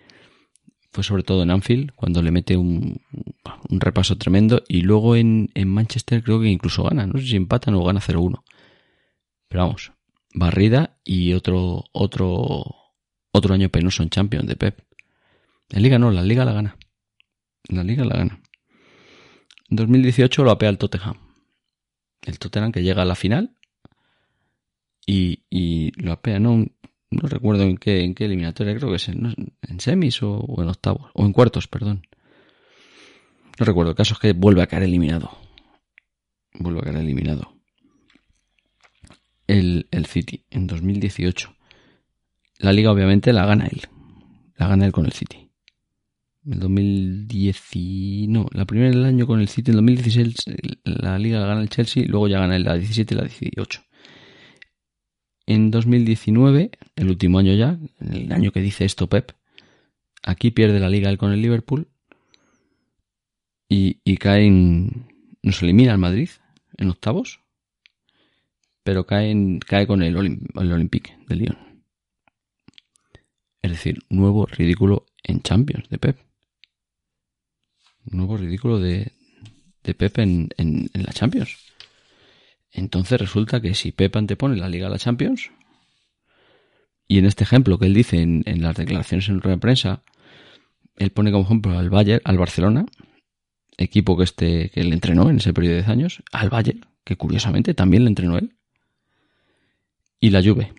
fue 0.92 1.04
sobre 1.04 1.24
todo 1.24 1.42
en 1.42 1.50
Anfield, 1.50 1.92
cuando 1.96 2.22
le 2.22 2.32
mete 2.32 2.56
un, 2.56 3.02
un 3.70 3.80
repaso 3.82 4.16
tremendo. 4.18 4.62
Y 4.68 4.82
luego 4.82 5.16
en, 5.16 5.50
en 5.56 5.68
Manchester 5.68 6.24
creo 6.24 6.40
que 6.40 6.50
incluso 6.50 6.84
gana. 6.84 7.08
No 7.08 7.20
sé 7.20 7.26
si 7.26 7.36
empatan 7.36 7.74
o 7.74 7.84
gana 7.84 8.00
0-1. 8.00 8.44
Pero 9.48 9.64
vamos, 9.64 9.92
barrida 10.36 11.00
y 11.04 11.34
otro, 11.34 11.86
otro, 11.92 12.64
otro 13.32 13.54
año 13.56 13.70
penoso 13.70 14.04
en 14.04 14.10
Champions 14.10 14.48
de 14.48 14.56
Pep. 14.56 14.82
En 15.72 15.82
Liga 15.82 15.98
no, 15.98 16.12
la 16.12 16.22
Liga 16.22 16.46
la 16.46 16.54
gana. 16.54 16.78
La 17.70 17.84
Liga 17.84 18.06
la 18.06 18.18
gana. 18.18 18.42
En 19.70 19.78
2018 19.78 20.44
lo 20.44 20.52
apea 20.52 20.70
el 20.70 20.78
Tottenham. 20.78 21.18
El 22.22 22.40
Tottenham 22.40 22.72
que 22.72 22.84
llega 22.84 23.02
a 23.02 23.06
la 23.06 23.16
final 23.16 23.56
y, 25.06 25.44
y 25.50 25.92
lo 26.02 26.12
apea, 26.12 26.40
no, 26.40 26.66
no 27.12 27.28
recuerdo 27.28 27.64
en 27.64 27.78
qué, 27.78 28.04
en 28.04 28.16
qué 28.16 28.26
eliminatoria, 28.26 28.76
creo 28.76 28.90
que 28.90 28.96
es 28.96 29.10
en, 29.10 29.80
semis 29.80 30.22
o, 30.24 30.38
o, 30.38 30.62
en 30.62 30.70
octavos, 30.70 31.12
o 31.14 31.26
en 31.26 31.34
cuartos, 31.34 31.68
perdón. 31.68 32.08
No 33.60 33.66
recuerdo, 33.66 33.92
el 33.92 33.98
caso 33.98 34.14
es 34.16 34.20
que 34.20 34.34
vuelve 34.34 34.62
a 34.62 34.68
caer 34.68 34.84
eliminado. 34.84 35.32
Vuelve 36.54 36.80
a 36.80 36.84
caer 36.84 36.98
eliminado. 36.98 37.54
El, 39.48 39.88
el 39.92 40.06
City 40.08 40.46
en 40.50 40.68
2018. 40.68 41.56
La 42.60 42.74
liga 42.74 42.92
obviamente 42.92 43.32
la 43.34 43.46
gana 43.46 43.68
él. 43.68 43.84
La 44.56 44.68
gana 44.68 44.86
él 44.86 44.92
con 44.92 45.06
el 45.06 45.14
City. 45.14 45.45
En 46.46 46.60
2010 46.60 48.28
no, 48.28 48.46
la 48.52 48.66
primera 48.66 48.92
del 48.92 49.06
año 49.06 49.26
con 49.26 49.40
el 49.40 49.48
City 49.48 49.72
en 49.72 49.78
2016 49.78 50.36
la 50.84 51.18
liga 51.18 51.40
gana 51.40 51.62
el 51.62 51.70
Chelsea, 51.70 52.06
luego 52.08 52.28
ya 52.28 52.40
gana 52.40 52.60
la 52.60 52.76
17 52.76 53.14
y 53.14 53.18
la 53.18 53.24
18. 53.24 53.82
En 55.48 55.72
2019, 55.72 56.72
el 56.96 57.10
último 57.10 57.40
año 57.40 57.54
ya, 57.54 57.80
el 58.00 58.32
año 58.32 58.52
que 58.52 58.62
dice 58.62 58.86
esto 58.86 59.08
Pep, 59.08 59.32
aquí 60.22 60.52
pierde 60.52 60.80
la 60.80 60.90
liga 60.90 61.10
él 61.10 61.18
con 61.18 61.32
el 61.32 61.42
Liverpool 61.42 61.88
y, 63.68 64.00
y 64.04 64.18
caen, 64.18 65.08
nos 65.42 65.64
elimina 65.64 65.94
el 65.94 65.98
Madrid 65.98 66.30
en 66.78 66.90
octavos, 66.90 67.42
pero 68.84 69.08
cae, 69.08 69.60
cae 69.66 69.88
con 69.88 70.04
el, 70.04 70.16
el 70.16 70.72
Olympique 70.72 71.18
de 71.28 71.36
Lyon. 71.36 71.58
Es 73.64 73.72
decir, 73.72 74.00
nuevo 74.10 74.46
ridículo 74.46 75.08
en 75.24 75.42
Champions 75.42 75.90
de 75.90 75.98
Pep. 75.98 76.25
Nuevo 78.06 78.38
ridículo 78.38 78.80
de, 78.80 79.12
de 79.86 79.94
Pep 79.94 80.20
en, 80.20 80.50
la 80.94 81.14
Champions. 81.14 81.58
Entonces 82.72 83.20
resulta 83.20 83.62
que 83.62 83.74
si 83.74 83.92
Pep 83.92 84.16
antepone 84.16 84.58
la 84.58 84.70
Liga 84.70 84.88
a 84.88 84.90
la 84.90 84.98
Champions, 84.98 85.52
y 87.08 87.20
en 87.20 87.26
este 87.26 87.44
ejemplo 87.44 87.78
que 87.78 87.86
él 87.86 87.94
dice 87.94 88.22
en, 88.22 88.44
las 88.62 88.76
declaraciones 88.76 89.30
en 89.30 89.42
rueda 89.42 89.58
prensa, 89.58 90.04
él 90.98 91.12
pone 91.12 91.32
como 91.32 91.46
ejemplo 91.46 91.78
al 91.78 91.90
Bayern, 91.90 92.22
al 92.26 92.38
Barcelona, 92.38 92.86
equipo 93.78 94.18
que 94.18 94.24
este, 94.24 94.70
que 94.70 94.82
él 94.82 94.92
entrenó 94.92 95.30
en 95.30 95.38
ese 95.38 95.54
periodo 95.54 95.76
de 95.76 95.82
10 95.82 95.90
años, 95.90 96.24
al 96.32 96.50
Bayern, 96.50 96.86
que 97.04 97.16
curiosamente 97.16 97.74
también 97.74 98.04
le 98.04 98.10
entrenó 98.10 98.38
él, 98.38 98.56
y 100.20 100.32
la 100.32 100.42
Juve, 100.42 100.74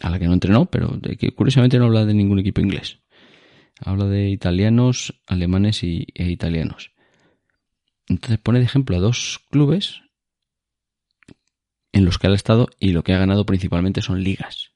a 0.00 0.10
la 0.10 0.18
que 0.18 0.26
no 0.26 0.34
entrenó, 0.34 0.66
pero 0.66 0.98
que 1.18 1.32
curiosamente 1.32 1.78
no 1.78 1.86
habla 1.86 2.04
de 2.04 2.14
ningún 2.14 2.38
equipo 2.38 2.60
inglés. 2.60 2.98
Habla 3.80 4.06
de 4.06 4.28
italianos, 4.28 5.14
alemanes 5.26 5.82
y, 5.82 6.06
e 6.14 6.30
italianos. 6.30 6.92
Entonces 8.08 8.38
pone 8.38 8.58
de 8.58 8.66
ejemplo 8.66 8.96
a 8.96 9.00
dos 9.00 9.40
clubes 9.50 10.02
en 11.92 12.04
los 12.04 12.18
que 12.18 12.26
ha 12.26 12.34
estado 12.34 12.68
y 12.78 12.92
lo 12.92 13.02
que 13.02 13.12
ha 13.12 13.18
ganado 13.18 13.46
principalmente 13.46 14.02
son 14.02 14.22
ligas 14.22 14.72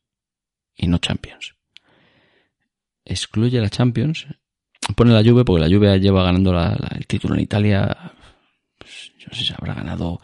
y 0.76 0.86
no 0.86 0.98
Champions. 0.98 1.54
Excluye 3.04 3.60
la 3.60 3.70
Champions, 3.70 4.26
pone 4.94 5.12
la 5.12 5.28
Juve 5.28 5.44
porque 5.44 5.60
la 5.60 5.74
Juve 5.74 5.98
lleva 6.00 6.22
ganando 6.22 6.58
el 6.58 7.06
título 7.06 7.34
en 7.34 7.40
Italia, 7.40 8.12
pues, 8.78 9.12
yo 9.18 9.28
no 9.30 9.36
sé 9.36 9.44
si 9.44 9.52
habrá 9.52 9.74
ganado 9.74 10.20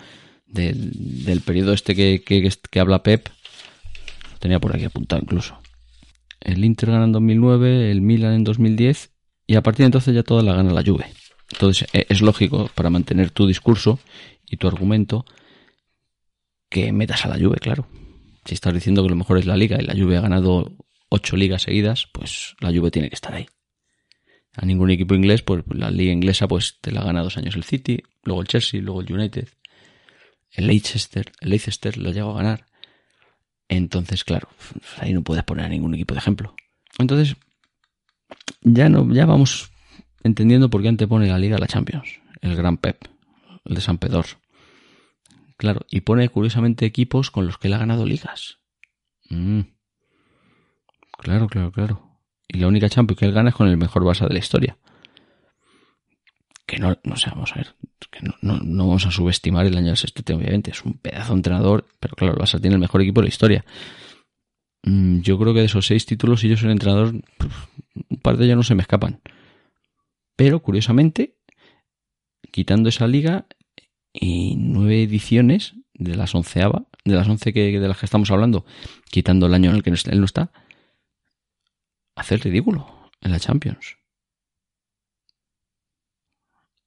del, 0.46 1.24
del 1.24 1.40
periodo 1.40 1.72
este 1.72 1.94
que, 1.94 2.22
que, 2.22 2.48
que 2.70 2.80
habla 2.80 3.02
Pep, 3.02 3.28
lo 4.32 4.38
tenía 4.38 4.60
por 4.60 4.74
aquí 4.74 4.84
apuntado 4.84 5.20
incluso. 5.20 5.58
El 6.44 6.64
Inter 6.64 6.90
gana 6.90 7.04
en 7.04 7.12
2009, 7.12 7.90
el 7.90 8.00
Milan 8.02 8.34
en 8.34 8.44
2010 8.44 9.10
y 9.46 9.56
a 9.56 9.62
partir 9.62 9.84
de 9.84 9.86
entonces 9.86 10.14
ya 10.14 10.22
toda 10.22 10.42
la 10.42 10.54
gana 10.54 10.72
la 10.72 10.84
Juve. 10.84 11.06
Entonces 11.50 11.88
e, 11.92 12.06
es 12.08 12.20
lógico 12.20 12.70
para 12.74 12.90
mantener 12.90 13.30
tu 13.30 13.46
discurso 13.46 13.98
y 14.46 14.56
tu 14.56 14.68
argumento 14.68 15.24
que 16.68 16.92
metas 16.92 17.24
a 17.24 17.28
la 17.28 17.38
Juve, 17.38 17.58
claro. 17.58 17.86
Si 18.44 18.54
estás 18.54 18.74
diciendo 18.74 19.02
que 19.02 19.08
lo 19.08 19.16
mejor 19.16 19.38
es 19.38 19.46
la 19.46 19.56
liga 19.56 19.78
y 19.80 19.84
la 19.84 19.94
Juve 19.94 20.18
ha 20.18 20.20
ganado 20.20 20.70
ocho 21.08 21.36
ligas 21.36 21.62
seguidas, 21.62 22.08
pues 22.12 22.56
la 22.60 22.70
Juve 22.70 22.90
tiene 22.90 23.08
que 23.08 23.14
estar 23.14 23.34
ahí. 23.34 23.46
A 24.56 24.66
ningún 24.66 24.90
equipo 24.90 25.14
inglés, 25.14 25.42
pues 25.42 25.64
la 25.68 25.90
liga 25.90 26.12
inglesa 26.12 26.46
pues 26.46 26.78
te 26.80 26.92
la 26.92 27.02
gana 27.02 27.22
dos 27.22 27.36
años 27.38 27.56
el 27.56 27.64
City, 27.64 28.02
luego 28.22 28.42
el 28.42 28.48
Chelsea, 28.48 28.80
luego 28.80 29.00
el 29.00 29.12
United, 29.12 29.48
el 30.52 30.66
Leicester, 30.66 31.32
el 31.40 31.50
Leicester 31.50 31.96
lo 31.96 32.12
llegó 32.12 32.32
a 32.32 32.36
ganar. 32.36 32.66
Entonces, 33.68 34.24
claro, 34.24 34.48
ahí 34.98 35.12
no 35.12 35.22
puedes 35.22 35.44
poner 35.44 35.66
a 35.66 35.68
ningún 35.68 35.94
equipo 35.94 36.14
de 36.14 36.18
ejemplo. 36.18 36.54
Entonces, 36.98 37.36
ya 38.62 38.88
no, 38.88 39.12
ya 39.12 39.26
vamos 39.26 39.70
entendiendo 40.22 40.70
por 40.70 40.82
qué 40.82 40.88
antepone 40.88 41.28
la 41.28 41.38
liga 41.38 41.56
a 41.56 41.60
la 41.60 41.66
Champions. 41.66 42.20
El 42.40 42.56
gran 42.56 42.76
Pep, 42.76 43.04
el 43.64 43.74
de 43.74 43.80
San 43.80 43.98
Pedro. 43.98 44.24
Claro, 45.56 45.86
y 45.88 46.00
pone 46.00 46.28
curiosamente 46.28 46.84
equipos 46.84 47.30
con 47.30 47.46
los 47.46 47.58
que 47.58 47.68
él 47.68 47.74
ha 47.74 47.78
ganado 47.78 48.04
ligas. 48.04 48.58
Mm. 49.30 49.60
Claro, 51.18 51.48
claro, 51.48 51.72
claro. 51.72 52.18
Y 52.48 52.58
la 52.58 52.66
única 52.66 52.88
Champions 52.88 53.18
que 53.18 53.26
él 53.26 53.32
gana 53.32 53.50
es 53.50 53.54
con 53.54 53.68
el 53.68 53.76
mejor 53.76 54.02
Barça 54.02 54.26
de 54.26 54.34
la 54.34 54.40
historia. 54.40 54.76
Que 56.66 56.78
no, 56.78 56.96
no 57.04 57.16
sé, 57.16 57.30
vamos 57.30 57.52
a 57.52 57.56
ver. 57.56 57.74
Que 58.10 58.20
no, 58.20 58.34
no, 58.40 58.58
no 58.58 58.86
vamos 58.86 59.06
a 59.06 59.10
subestimar 59.10 59.66
el 59.66 59.76
año 59.76 59.88
del 59.88 59.96
sextete, 59.96 60.34
obviamente. 60.34 60.70
Es 60.70 60.84
un 60.84 60.94
pedazo 60.94 61.32
de 61.32 61.38
entrenador, 61.38 61.86
pero 62.00 62.16
claro, 62.16 62.34
el 62.34 62.40
Barça 62.40 62.60
tiene 62.60 62.74
el 62.74 62.80
mejor 62.80 63.02
equipo 63.02 63.20
de 63.20 63.26
la 63.26 63.28
historia. 63.28 63.64
Mm, 64.82 65.20
yo 65.20 65.38
creo 65.38 65.52
que 65.52 65.60
de 65.60 65.66
esos 65.66 65.86
seis 65.86 66.06
títulos, 66.06 66.40
si 66.40 66.48
yo 66.48 66.56
soy 66.56 66.66
el 66.66 66.72
entrenador, 66.72 67.14
un 67.14 68.18
par 68.22 68.36
de 68.36 68.46
ellos 68.46 68.56
no 68.56 68.62
se 68.62 68.74
me 68.74 68.82
escapan. 68.82 69.20
Pero, 70.36 70.60
curiosamente, 70.60 71.36
quitando 72.50 72.88
esa 72.88 73.06
liga, 73.06 73.46
y 74.14 74.54
nueve 74.56 75.02
ediciones 75.02 75.74
de 75.92 76.14
las 76.14 76.34
onceava, 76.34 76.86
de 77.04 77.14
las 77.14 77.28
once 77.28 77.52
que, 77.52 77.78
de 77.78 77.88
las 77.88 77.98
que 77.98 78.06
estamos 78.06 78.30
hablando, 78.30 78.64
quitando 79.10 79.46
el 79.46 79.54
año 79.54 79.70
en 79.70 79.76
el 79.76 79.82
que 79.82 79.90
él 79.90 80.20
no 80.20 80.24
está, 80.24 80.52
hace 82.14 82.36
el 82.36 82.40
ridículo 82.40 83.10
en 83.20 83.32
la 83.32 83.40
Champions. 83.40 83.96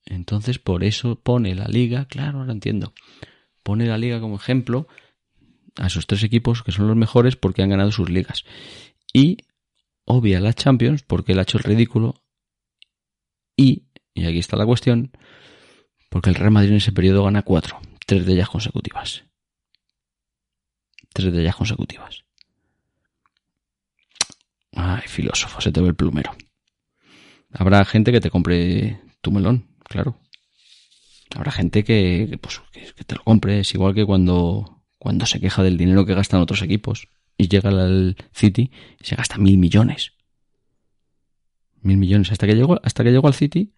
Entonces, 0.09 0.59
por 0.59 0.83
eso 0.83 1.19
pone 1.19 1.53
la 1.53 1.65
liga, 1.65 2.05
claro, 2.05 2.39
ahora 2.39 2.53
entiendo, 2.53 2.93
pone 3.63 3.85
la 3.85 3.97
liga 3.97 4.19
como 4.19 4.37
ejemplo 4.37 4.87
a 5.75 5.87
esos 5.87 6.07
tres 6.07 6.23
equipos 6.23 6.63
que 6.63 6.71
son 6.71 6.87
los 6.87 6.95
mejores 6.95 7.35
porque 7.35 7.61
han 7.61 7.69
ganado 7.69 7.91
sus 7.91 8.09
ligas. 8.09 8.45
Y 9.13 9.37
obvia 10.05 10.39
la 10.39 10.53
Champions 10.53 11.03
porque 11.03 11.33
él 11.33 11.39
ha 11.39 11.43
hecho 11.43 11.57
el 11.57 11.65
ridículo. 11.65 12.23
Y, 13.55 13.83
y 14.13 14.25
aquí 14.25 14.39
está 14.39 14.55
la 14.55 14.65
cuestión, 14.65 15.11
porque 16.09 16.29
el 16.29 16.35
Real 16.35 16.51
Madrid 16.51 16.71
en 16.71 16.77
ese 16.77 16.91
periodo 16.91 17.23
gana 17.23 17.41
cuatro, 17.41 17.79
tres 18.05 18.25
de 18.25 18.33
ellas 18.33 18.49
consecutivas. 18.49 19.23
Tres 21.11 21.33
de 21.33 21.41
ellas 21.41 21.55
consecutivas. 21.55 22.23
Ay, 24.73 25.01
filósofo, 25.07 25.59
se 25.59 25.71
te 25.71 25.81
ve 25.81 25.87
el 25.89 25.95
plumero. 25.95 26.35
Habrá 27.51 27.83
gente 27.83 28.11
que 28.11 28.21
te 28.21 28.29
compre 28.29 29.01
tu 29.21 29.31
melón, 29.31 29.67
claro. 29.87 30.19
Habrá 31.35 31.51
gente 31.51 31.83
que, 31.83 32.39
pues, 32.41 32.61
que 32.95 33.03
te 33.03 33.15
lo 33.15 33.23
compre, 33.23 33.59
es 33.59 33.73
igual 33.73 33.93
que 33.93 34.05
cuando, 34.05 34.83
cuando 34.97 35.25
se 35.25 35.39
queja 35.39 35.61
del 35.63 35.77
dinero 35.77 36.05
que 36.05 36.13
gastan 36.13 36.41
otros 36.41 36.61
equipos 36.61 37.09
y 37.37 37.47
llega 37.47 37.69
al 37.69 38.15
City 38.33 38.71
y 38.99 39.05
se 39.05 39.15
gasta 39.15 39.37
mil 39.37 39.57
millones. 39.57 40.13
Mil 41.81 41.97
millones. 41.97 42.31
Hasta 42.31 42.47
que 42.47 42.55
llegó, 42.55 42.79
hasta 42.83 43.03
que 43.03 43.11
llegó 43.11 43.27
al 43.27 43.33
City, 43.33 43.73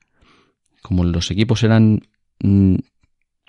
como 0.82 1.04
los 1.04 1.32
equipos 1.32 1.64
eran 1.64 2.08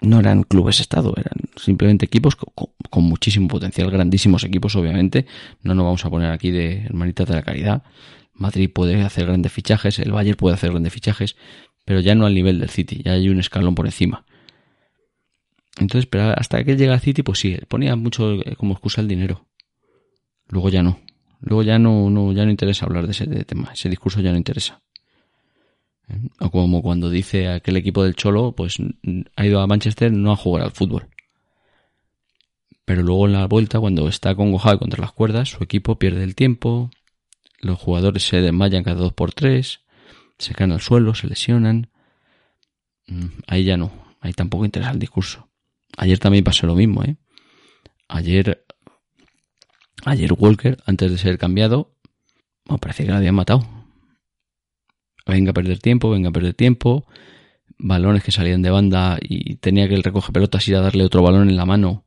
no 0.02 0.18
eran 0.18 0.42
clubes 0.44 0.80
estado, 0.80 1.14
eran 1.16 1.50
simplemente 1.56 2.06
equipos 2.06 2.34
con, 2.36 2.68
con, 2.88 3.04
muchísimo 3.04 3.48
potencial, 3.48 3.90
grandísimos 3.90 4.44
equipos, 4.44 4.74
obviamente. 4.76 5.26
No 5.62 5.74
nos 5.74 5.84
vamos 5.84 6.04
a 6.04 6.10
poner 6.10 6.30
aquí 6.30 6.50
de 6.50 6.84
hermanitas 6.84 7.28
de 7.28 7.34
la 7.34 7.42
caridad. 7.42 7.82
Madrid 8.32 8.70
puede 8.72 9.02
hacer 9.02 9.26
grandes 9.26 9.52
fichajes, 9.52 9.98
el 9.98 10.12
Bayern 10.12 10.36
puede 10.36 10.54
hacer 10.54 10.70
grandes 10.70 10.92
fichajes, 10.92 11.36
pero 11.90 11.98
ya 11.98 12.14
no 12.14 12.24
al 12.24 12.36
nivel 12.36 12.60
del 12.60 12.70
City, 12.70 13.02
ya 13.04 13.14
hay 13.14 13.28
un 13.28 13.40
escalón 13.40 13.74
por 13.74 13.84
encima. 13.84 14.24
Entonces, 15.76 16.06
pero 16.06 16.32
hasta 16.38 16.62
que 16.62 16.76
llega 16.76 16.92
al 16.94 17.00
City, 17.00 17.24
pues 17.24 17.40
sí, 17.40 17.58
ponía 17.66 17.96
mucho 17.96 18.36
como 18.58 18.74
excusa 18.74 19.00
el 19.00 19.08
dinero. 19.08 19.44
Luego 20.46 20.68
ya 20.68 20.84
no. 20.84 21.00
Luego 21.40 21.64
ya 21.64 21.80
no, 21.80 22.08
no, 22.08 22.32
ya 22.32 22.44
no 22.44 22.52
interesa 22.52 22.86
hablar 22.86 23.06
de 23.06 23.10
ese 23.10 23.26
tema. 23.44 23.72
Ese 23.72 23.88
discurso 23.88 24.20
ya 24.20 24.30
no 24.30 24.36
interesa. 24.36 24.82
O 26.38 26.52
como 26.52 26.80
cuando 26.80 27.10
dice 27.10 27.48
aquel 27.48 27.76
equipo 27.76 28.04
del 28.04 28.14
Cholo, 28.14 28.52
pues 28.52 28.76
ha 29.34 29.44
ido 29.44 29.60
a 29.60 29.66
Manchester 29.66 30.12
no 30.12 30.30
a 30.30 30.36
jugar 30.36 30.62
al 30.62 30.70
fútbol. 30.70 31.08
Pero 32.84 33.02
luego 33.02 33.26
en 33.26 33.32
la 33.32 33.48
vuelta, 33.48 33.80
cuando 33.80 34.06
está 34.06 34.36
congojado 34.36 34.78
contra 34.78 35.00
las 35.00 35.10
cuerdas, 35.10 35.48
su 35.48 35.64
equipo 35.64 35.98
pierde 35.98 36.22
el 36.22 36.36
tiempo, 36.36 36.92
los 37.58 37.80
jugadores 37.80 38.22
se 38.22 38.40
desmayan 38.40 38.84
cada 38.84 39.00
dos 39.00 39.12
por 39.12 39.32
tres, 39.32 39.80
se 40.40 40.54
caen 40.54 40.72
al 40.72 40.80
suelo, 40.80 41.14
se 41.14 41.28
lesionan. 41.28 41.88
Ahí 43.46 43.64
ya 43.64 43.76
no, 43.76 43.92
ahí 44.20 44.32
tampoco 44.32 44.64
interesa 44.64 44.90
el 44.90 44.98
discurso. 44.98 45.48
Ayer 45.96 46.18
también 46.18 46.44
pasó 46.44 46.66
lo 46.66 46.74
mismo, 46.74 47.04
¿eh? 47.04 47.16
Ayer, 48.08 48.64
ayer 50.04 50.32
Walker, 50.32 50.78
antes 50.86 51.10
de 51.10 51.18
ser 51.18 51.38
cambiado, 51.38 51.94
bueno, 52.64 52.78
parecía 52.80 53.06
que 53.06 53.12
lo 53.12 53.18
habían 53.18 53.34
matado 53.34 53.80
venga 55.30 55.50
a 55.50 55.54
perder 55.54 55.78
tiempo, 55.78 56.10
venga 56.10 56.28
a 56.28 56.32
perder 56.32 56.54
tiempo. 56.54 57.06
balones 57.78 58.22
que 58.22 58.32
salían 58.32 58.62
de 58.62 58.70
banda 58.70 59.18
y 59.22 59.56
tenía 59.56 59.88
que 59.88 59.94
el 59.94 60.02
recoge 60.02 60.32
pelotas 60.32 60.68
ir 60.68 60.76
a 60.76 60.80
darle 60.80 61.04
otro 61.04 61.22
balón 61.22 61.48
en 61.48 61.56
la 61.56 61.64
mano 61.64 62.04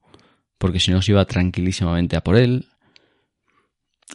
porque 0.60 0.80
si 0.80 0.92
no 0.92 1.02
se 1.02 1.12
iba 1.12 1.26
tranquilísimamente 1.26 2.16
a 2.16 2.24
por 2.24 2.38
él. 2.38 2.68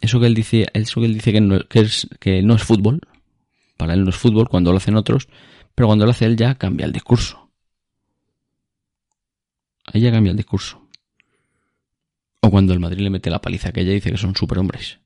Eso 0.01 0.21
que 0.21 0.27
él 0.27 0.35
dice, 0.35 0.69
eso 0.73 1.01
que 1.01 1.07
él 1.07 1.15
dice 1.15 1.33
que 1.33 1.41
no, 1.41 1.59
es, 1.71 2.09
que 2.21 2.43
no 2.43 2.55
es 2.55 2.63
fútbol, 2.63 3.01
para 3.79 3.95
él 3.95 4.05
no 4.05 4.11
es 4.11 4.17
fútbol 4.17 4.49
cuando 4.49 4.73
lo 4.73 4.77
hacen 4.77 4.97
otros, 4.97 5.29
pero 5.75 5.87
cuando 5.87 6.05
lo 6.05 6.11
hace 6.11 6.27
él 6.27 6.37
ya 6.37 6.57
cambia 6.57 6.85
el 6.85 6.93
discurso. 6.93 7.51
Ahí 9.87 10.03
ya 10.03 10.11
cambia 10.11 10.33
el 10.33 10.37
discurso. 10.37 10.87
O 12.43 12.51
cuando 12.51 12.73
el 12.73 12.81
Madrid 12.81 13.05
le 13.05 13.11
mete 13.11 13.31
la 13.31 13.41
paliza 13.41 13.73
que 13.73 13.81
ella 13.81 13.93
dice 13.93 14.11
que 14.11 14.19
son 14.19 14.35
superhombres. 14.35 14.99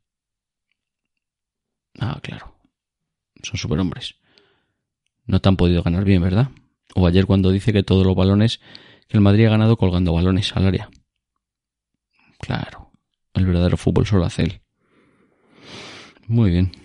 Ah, 2.00 2.18
claro. 2.22 2.56
Son 3.42 3.56
superhombres. 3.58 4.16
No 5.26 5.40
te 5.40 5.48
han 5.48 5.56
podido 5.56 5.82
ganar 5.82 6.04
bien, 6.04 6.22
¿verdad? 6.22 6.48
O 6.94 7.06
ayer 7.06 7.26
cuando 7.26 7.50
dice 7.50 7.72
que 7.72 7.82
todos 7.82 8.06
los 8.06 8.16
balones 8.16 8.60
que 9.06 9.18
el 9.18 9.20
Madrid 9.20 9.46
ha 9.46 9.50
ganado 9.50 9.76
colgando 9.76 10.14
balones 10.14 10.56
al 10.56 10.66
área. 10.66 10.90
Claro. 12.40 12.90
El 13.34 13.46
verdadero 13.46 13.76
fútbol 13.76 14.06
solo 14.06 14.24
hace 14.24 14.42
él. 14.42 14.60
Muy 16.26 16.50
bien. 16.50 16.81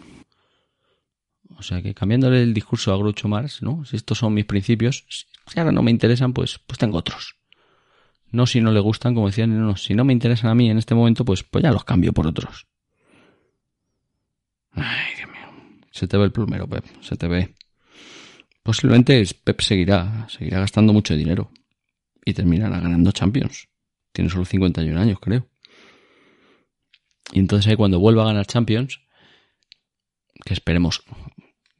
O 1.57 1.63
sea 1.63 1.81
que 1.81 1.93
cambiándole 1.93 2.43
el 2.43 2.53
discurso 2.53 2.93
a 2.93 2.97
Groucho 2.97 3.27
Marx, 3.27 3.63
¿no? 3.63 3.83
Si 3.85 3.95
estos 3.95 4.19
son 4.19 4.33
mis 4.33 4.45
principios, 4.45 5.05
si 5.47 5.59
ahora 5.59 5.71
no 5.71 5.81
me 5.81 5.91
interesan, 5.91 6.33
pues, 6.33 6.59
pues 6.59 6.77
tengo 6.77 6.97
otros. 6.97 7.35
No 8.31 8.45
si 8.45 8.61
no 8.61 8.71
le 8.71 8.79
gustan, 8.79 9.15
como 9.15 9.27
decían, 9.27 9.59
no, 9.59 9.75
si 9.75 9.95
no 9.95 10.03
me 10.05 10.13
interesan 10.13 10.51
a 10.51 10.55
mí 10.55 10.69
en 10.69 10.77
este 10.77 10.93
momento, 10.93 11.25
pues, 11.25 11.43
pues 11.43 11.63
ya 11.63 11.71
los 11.71 11.83
cambio 11.83 12.13
por 12.13 12.27
otros. 12.27 12.67
Ay, 14.71 15.15
Dios 15.17 15.29
mío. 15.29 15.79
Se 15.91 16.07
te 16.07 16.17
ve 16.17 16.25
el 16.25 16.31
plumero, 16.31 16.67
Pep, 16.67 16.85
se 17.01 17.15
te 17.15 17.27
ve. 17.27 17.55
Posiblemente 18.61 19.23
Pep 19.43 19.61
seguirá, 19.61 20.27
seguirá 20.29 20.59
gastando 20.59 20.93
mucho 20.93 21.15
dinero 21.15 21.51
y 22.23 22.33
terminará 22.33 22.79
ganando 22.79 23.11
Champions. 23.11 23.67
Tiene 24.11 24.29
solo 24.29 24.45
51 24.45 24.99
años, 24.99 25.19
creo. 25.19 25.47
Y 27.31 27.39
entonces 27.39 27.67
ahí 27.69 27.75
cuando 27.75 27.99
vuelva 27.99 28.23
a 28.23 28.27
ganar 28.27 28.45
Champions, 28.45 29.01
que 30.45 30.53
esperemos 30.53 31.01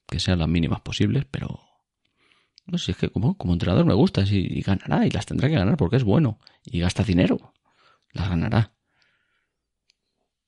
que 0.07 0.19
sean 0.19 0.39
las 0.39 0.47
mínimas 0.47 0.81
posibles, 0.81 1.25
pero 1.29 1.59
no 2.65 2.77
sé, 2.77 2.91
es 2.91 2.97
que 2.97 3.09
como, 3.09 3.37
como 3.37 3.53
entrenador 3.53 3.85
me 3.85 3.93
gusta 3.93 4.23
y, 4.23 4.61
ganará 4.61 5.05
y 5.05 5.09
las 5.09 5.25
tendrá 5.25 5.49
que 5.49 5.55
ganar 5.55 5.77
porque 5.77 5.97
es 5.97 6.03
bueno 6.03 6.39
y 6.65 6.79
gasta 6.79 7.03
dinero. 7.03 7.53
Las 8.11 8.29
ganará. 8.29 8.73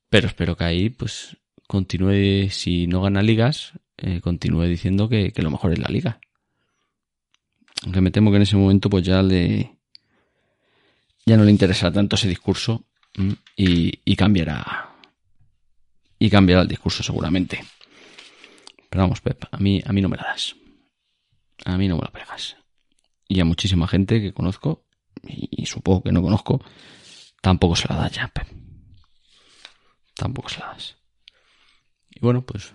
Pero 0.10 0.28
espero 0.28 0.58
que 0.58 0.64
ahí 0.64 0.90
pues 0.90 1.38
continúe, 1.68 2.50
si 2.50 2.88
no 2.88 3.02
gana 3.02 3.22
ligas, 3.22 3.74
eh, 3.98 4.22
continúe 4.22 4.64
diciendo 4.64 5.08
que, 5.08 5.32
lo 5.36 5.52
mejor 5.52 5.74
es 5.74 5.80
la 5.80 5.90
liga. 5.90 6.20
Aunque 7.84 8.02
me 8.02 8.12
temo 8.12 8.32
que 8.32 8.38
en 8.38 8.44
ese 8.44 8.58
momento 8.58 8.90
pues 8.90 9.06
ya 9.06 9.22
le 9.22 9.78
ya 11.26 11.38
no 11.38 11.44
le 11.44 11.52
interesará 11.52 11.94
tanto 11.94 12.16
ese 12.16 12.28
discurso 12.28 12.86
y, 13.56 14.00
y 14.04 14.16
cambiará 14.16 14.90
y 16.18 16.30
cambiará 16.30 16.64
el 16.64 16.68
discurso 16.68 17.02
seguramente. 17.02 17.64
Pero 18.90 19.04
vamos, 19.04 19.22
Pep, 19.22 19.44
a 19.52 19.58
mí, 19.58 19.82
a 19.86 19.94
mí 19.94 20.02
no 20.02 20.10
me 20.10 20.18
la 20.18 20.24
das. 20.24 20.56
A 21.66 21.78
mí 21.78 21.88
no 21.88 21.96
me 21.96 22.02
la 22.02 22.12
pegas. 22.12 22.58
Y 23.28 23.40
a 23.40 23.46
muchísima 23.46 23.88
gente 23.88 24.22
que 24.22 24.34
conozco, 24.34 24.88
y, 25.24 25.66
supongo 25.66 26.04
que 26.04 26.12
no 26.12 26.22
conozco, 26.22 26.64
tampoco 27.42 27.76
se 27.76 27.88
la 27.88 27.96
da 27.96 28.10
ya, 28.10 28.28
Pep. 28.28 28.48
Tampoco 30.16 30.50
se 30.50 30.60
la 30.60 30.68
das. 30.68 30.98
Y 32.10 32.20
bueno, 32.22 32.44
pues, 32.44 32.74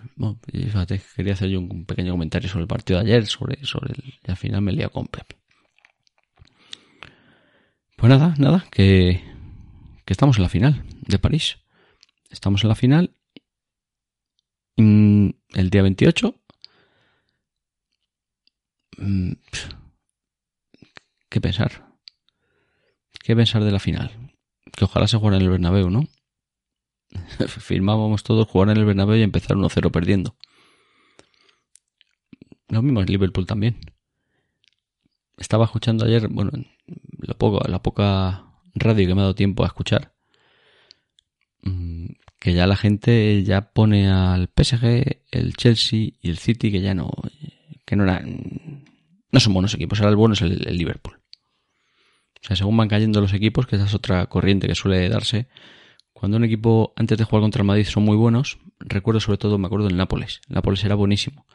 quería 1.15 1.33
hacer 1.33 1.49
yo 1.49 1.59
un 1.59 1.85
pequeño 1.85 2.11
comentario 2.11 2.49
sobre 2.49 2.63
el 2.63 2.67
partido 2.67 2.99
de 2.99 3.05
ayer, 3.05 3.27
sobre, 3.27 3.63
sobre 3.65 3.93
el, 3.93 4.13
al 4.27 4.37
final 4.37 4.61
me 4.61 4.71
lía 4.71 4.89
con 4.89 5.07
Pep. 5.07 5.33
Pues 7.97 8.09
nada, 8.09 8.35
nada, 8.37 8.65
que, 8.71 9.23
que 10.05 10.13
estamos 10.13 10.37
en 10.37 10.43
la 10.43 10.49
final 10.49 10.85
de 11.01 11.19
París. 11.19 11.57
Estamos 12.29 12.63
en 12.63 12.69
la 12.69 12.75
final 12.75 13.15
Mm, 14.77 15.29
el 15.53 15.69
día 15.69 15.81
28. 15.83 16.35
Mm, 18.97 19.33
¿Qué 21.29 21.41
pensar? 21.41 21.85
¿Qué 23.23 23.35
pensar 23.35 23.63
de 23.63 23.71
la 23.71 23.79
final? 23.79 24.11
Que 24.75 24.85
ojalá 24.85 25.07
se 25.07 25.17
jugara 25.17 25.37
en 25.37 25.43
el 25.43 25.49
Bernabéu, 25.49 25.89
¿no? 25.89 26.07
Firmábamos 27.47 28.23
todos 28.23 28.47
jugar 28.47 28.69
en 28.69 28.77
el 28.77 28.85
Bernabéu 28.85 29.17
y 29.17 29.23
empezar 29.23 29.57
1-0 29.57 29.91
perdiendo. 29.91 30.35
Lo 32.67 32.81
mismo 32.81 33.01
en 33.01 33.07
Liverpool 33.07 33.45
también. 33.45 33.79
Estaba 35.37 35.65
escuchando 35.65 36.05
ayer, 36.05 36.27
bueno, 36.29 36.51
lo 37.17 37.37
poco, 37.37 37.67
la 37.67 37.81
poca 37.81 38.45
radio 38.73 39.07
que 39.07 39.15
me 39.15 39.21
ha 39.21 39.23
dado 39.23 39.35
tiempo 39.35 39.63
a 39.63 39.67
escuchar, 39.67 40.13
mm, 41.63 42.07
que 42.45 42.53
ya 42.53 42.67
la 42.67 42.75
gente 42.75 43.43
ya 43.43 43.71
pone 43.71 44.07
al 44.07 44.51
PSG, 44.55 45.23
el 45.31 45.55
Chelsea 45.55 46.11
y 46.21 46.29
el 46.29 46.37
City 46.37 46.71
que 46.71 46.79
ya 46.79 46.93
no, 46.93 47.09
que 47.87 47.95
no 47.95 48.03
eran, 48.03 48.83
no 49.31 49.39
son 49.39 49.55
buenos 49.55 49.73
equipos, 49.73 49.99
ahora 49.99 50.11
el 50.11 50.15
bueno 50.15 50.33
es 50.33 50.41
el, 50.43 50.59
Liverpool. 50.77 51.15
O 51.15 52.45
sea, 52.45 52.55
según 52.55 52.77
van 52.77 52.87
cayendo 52.87 53.19
los 53.19 53.33
equipos, 53.33 53.65
que 53.65 53.77
esa 53.77 53.85
es 53.85 53.95
otra 53.95 54.27
corriente 54.27 54.67
que 54.67 54.75
suele 54.75 55.09
darse, 55.09 55.47
cuando 56.13 56.37
un 56.37 56.43
equipo 56.43 56.93
antes 56.95 57.17
de 57.17 57.23
jugar 57.23 57.41
contra 57.41 57.63
el 57.63 57.65
Madrid 57.65 57.85
son 57.85 58.03
muy 58.03 58.15
buenos, 58.15 58.59
recuerdo 58.77 59.19
sobre 59.19 59.39
todo, 59.39 59.57
me 59.57 59.65
acuerdo 59.65 59.87
del 59.87 59.97
Nápoles. 59.97 60.41
El 60.47 60.53
Nápoles 60.53 60.83
era 60.83 60.93
buenísimo. 60.93 61.47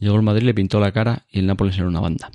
Llegó 0.00 0.16
el 0.16 0.22
Madrid, 0.22 0.42
le 0.42 0.54
pintó 0.54 0.80
la 0.80 0.90
cara 0.90 1.24
y 1.30 1.38
el 1.38 1.46
Nápoles 1.46 1.78
era 1.78 1.86
una 1.86 2.00
banda. 2.00 2.32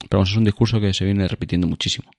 Pero 0.00 0.18
vamos, 0.18 0.30
es 0.30 0.36
un 0.36 0.42
discurso 0.42 0.80
que 0.80 0.92
se 0.94 1.04
viene 1.04 1.28
repitiendo 1.28 1.68
muchísimo 1.68 2.10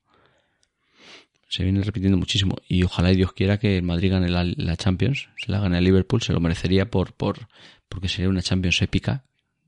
se 1.53 1.63
viene 1.63 1.83
repitiendo 1.83 2.17
muchísimo 2.17 2.55
y 2.67 2.81
ojalá 2.81 3.11
y 3.11 3.15
Dios 3.15 3.31
quiera 3.33 3.59
que 3.59 3.77
el 3.77 3.83
Madrid 3.83 4.11
gane 4.11 4.27
la, 4.27 4.75
Champions, 4.75 5.29
se 5.37 5.51
la 5.51 5.59
gane 5.59 5.77
el 5.77 5.83
Liverpool, 5.83 6.19
se 6.23 6.33
lo 6.33 6.39
merecería 6.39 6.89
por, 6.89 7.13
por, 7.13 7.47
porque 7.87 8.09
sería 8.09 8.27
una 8.27 8.41
Champions 8.41 8.81
épica, 8.81 9.23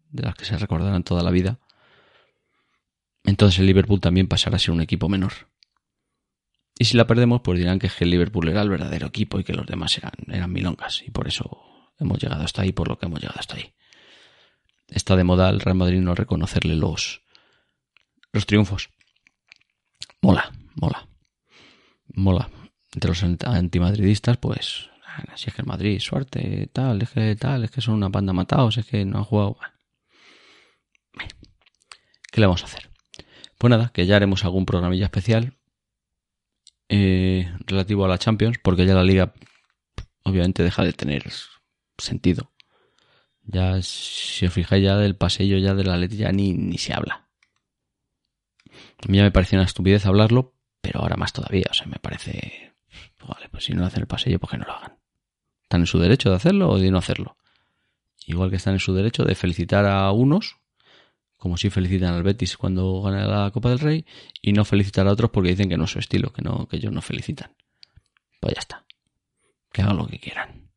de 0.09 0.23
las 0.23 0.33
que 0.33 0.45
se 0.45 0.57
recordarán 0.57 1.03
toda 1.03 1.21
la 1.21 1.29
vida. 1.29 1.59
Entonces 3.23 3.59
el 3.59 3.67
Liverpool 3.67 4.01
también 4.01 4.27
pasará 4.27 4.55
a 4.55 4.59
ser 4.59 4.71
un 4.71 4.81
equipo 4.81 5.09
menor. 5.09 5.33
Y 6.79 6.85
si 6.85 6.97
la 6.97 7.05
perdemos, 7.05 7.41
pues 7.41 7.59
dirán 7.59 7.77
que 7.77 7.91
el 7.99 8.09
Liverpool 8.09 8.49
era 8.49 8.63
el 8.63 8.69
verdadero 8.69 9.05
equipo 9.05 9.39
y 9.39 9.43
que 9.43 9.53
los 9.53 9.67
demás 9.67 9.95
eran, 9.99 10.13
eran 10.27 10.51
milongas. 10.51 11.03
Y 11.05 11.11
por 11.11 11.27
eso 11.27 11.91
hemos 11.99 12.17
llegado 12.17 12.43
hasta 12.43 12.63
ahí, 12.63 12.71
por 12.71 12.87
lo 12.87 12.97
que 12.97 13.05
hemos 13.05 13.21
llegado 13.21 13.39
hasta 13.39 13.57
ahí. 13.57 13.75
Está 14.87 15.15
de 15.15 15.23
moda 15.23 15.51
el 15.51 15.59
Real 15.59 15.77
Madrid 15.77 16.01
no 16.01 16.15
reconocerle 16.15 16.75
los, 16.75 17.21
los 18.31 18.47
triunfos. 18.47 18.89
Mola, 20.19 20.51
mola 20.73 21.07
mola. 22.15 22.49
Entre 22.93 23.09
los 23.09 23.23
antimadridistas, 23.23 24.37
pues, 24.37 24.89
si 25.35 25.49
es 25.49 25.53
que 25.53 25.61
el 25.61 25.67
Madrid, 25.67 25.99
suerte, 25.99 26.69
tal, 26.71 27.01
es 27.01 27.09
que 27.09 27.35
tal, 27.35 27.63
es 27.63 27.71
que 27.71 27.81
son 27.81 27.95
una 27.95 28.09
banda 28.09 28.33
matados, 28.33 28.77
es 28.77 28.85
que 28.85 29.05
no 29.05 29.17
han 29.17 29.23
jugado. 29.25 29.57
¿Qué 32.31 32.41
le 32.41 32.47
vamos 32.47 32.63
a 32.63 32.65
hacer? 32.65 32.89
Pues 33.57 33.69
nada, 33.69 33.91
que 33.93 34.05
ya 34.05 34.15
haremos 34.15 34.43
algún 34.43 34.65
programilla 34.65 35.05
especial 35.05 35.53
eh, 36.89 37.51
relativo 37.65 38.05
a 38.05 38.07
la 38.07 38.17
Champions, 38.17 38.59
porque 38.61 38.85
ya 38.85 38.93
la 38.93 39.03
liga 39.03 39.33
obviamente 40.23 40.63
deja 40.63 40.83
de 40.83 40.93
tener 40.93 41.31
sentido. 41.97 42.51
Ya, 43.43 43.81
si 43.81 44.45
os 44.45 44.53
fijáis 44.53 44.83
ya 44.83 44.97
del 44.97 45.15
pasillo 45.15 45.57
ya 45.57 45.75
de 45.75 45.83
la 45.83 45.97
Leti 45.97 46.17
ya 46.17 46.31
ni, 46.31 46.53
ni 46.53 46.77
se 46.77 46.93
habla. 46.93 47.29
A 49.03 49.07
mí 49.07 49.17
ya 49.17 49.23
me 49.23 49.31
parecía 49.31 49.59
una 49.59 49.65
estupidez 49.65 50.05
hablarlo, 50.05 50.54
pero 50.85 50.99
ahora 50.99 51.17
más 51.17 51.33
todavía, 51.33 51.65
o 51.71 51.73
sea, 51.73 51.87
me 51.87 51.97
parece, 51.97 52.71
vale, 53.27 53.49
pues 53.49 53.65
si 53.65 53.73
no 53.73 53.83
hacen 53.87 54.01
el 54.01 54.07
pasillo, 54.07 54.39
¿por 54.39 54.51
qué 54.51 54.57
no 54.59 54.65
lo 54.65 54.73
hagan? 54.73 54.93
¿Están 55.63 55.81
en 55.81 55.87
su 55.87 55.97
derecho 55.97 56.29
de 56.29 56.35
hacerlo 56.35 56.69
o 56.69 56.77
de 56.77 56.91
no 56.91 56.99
hacerlo? 56.99 57.37
Igual 58.27 58.51
que 58.51 58.57
están 58.57 58.75
en 58.75 58.79
su 58.79 58.93
derecho 58.93 59.23
de 59.23 59.33
felicitar 59.33 59.87
a 59.87 60.11
unos, 60.11 60.57
como 61.37 61.57
si 61.57 61.71
felicitan 61.71 62.13
al 62.13 62.21
Betis 62.21 62.55
cuando 62.55 63.01
gana 63.01 63.25
la 63.25 63.49
Copa 63.49 63.69
del 63.69 63.79
Rey, 63.79 64.05
y 64.43 64.53
no 64.53 64.63
felicitar 64.63 65.07
a 65.07 65.11
otros 65.11 65.31
porque 65.31 65.49
dicen 65.49 65.69
que 65.69 65.77
no 65.77 65.85
es 65.85 65.91
su 65.91 65.97
estilo, 65.97 66.31
que 66.31 66.43
no, 66.43 66.67
que 66.67 66.77
ellos 66.77 66.93
no 66.93 67.01
felicitan. 67.01 67.51
Pues 68.39 68.53
ya 68.53 68.59
está. 68.59 68.85
Que 69.71 69.81
hagan 69.81 69.97
lo 69.97 70.05
que 70.05 70.19
quieran. 70.19 70.69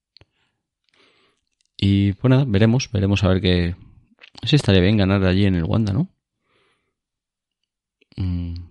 Y 1.76 2.14
pues 2.14 2.30
nada, 2.30 2.46
veremos, 2.48 2.90
veremos 2.90 3.22
a 3.24 3.28
ver 3.28 3.42
qué. 3.42 3.76
Sí, 4.42 4.56
estaría 4.56 4.80
bien 4.80 4.96
ganar 4.96 5.22
allí 5.24 5.44
en 5.44 5.54
el 5.54 5.64
Wanda, 5.64 5.92
¿no? 5.92 6.08
Mm, 8.16 8.67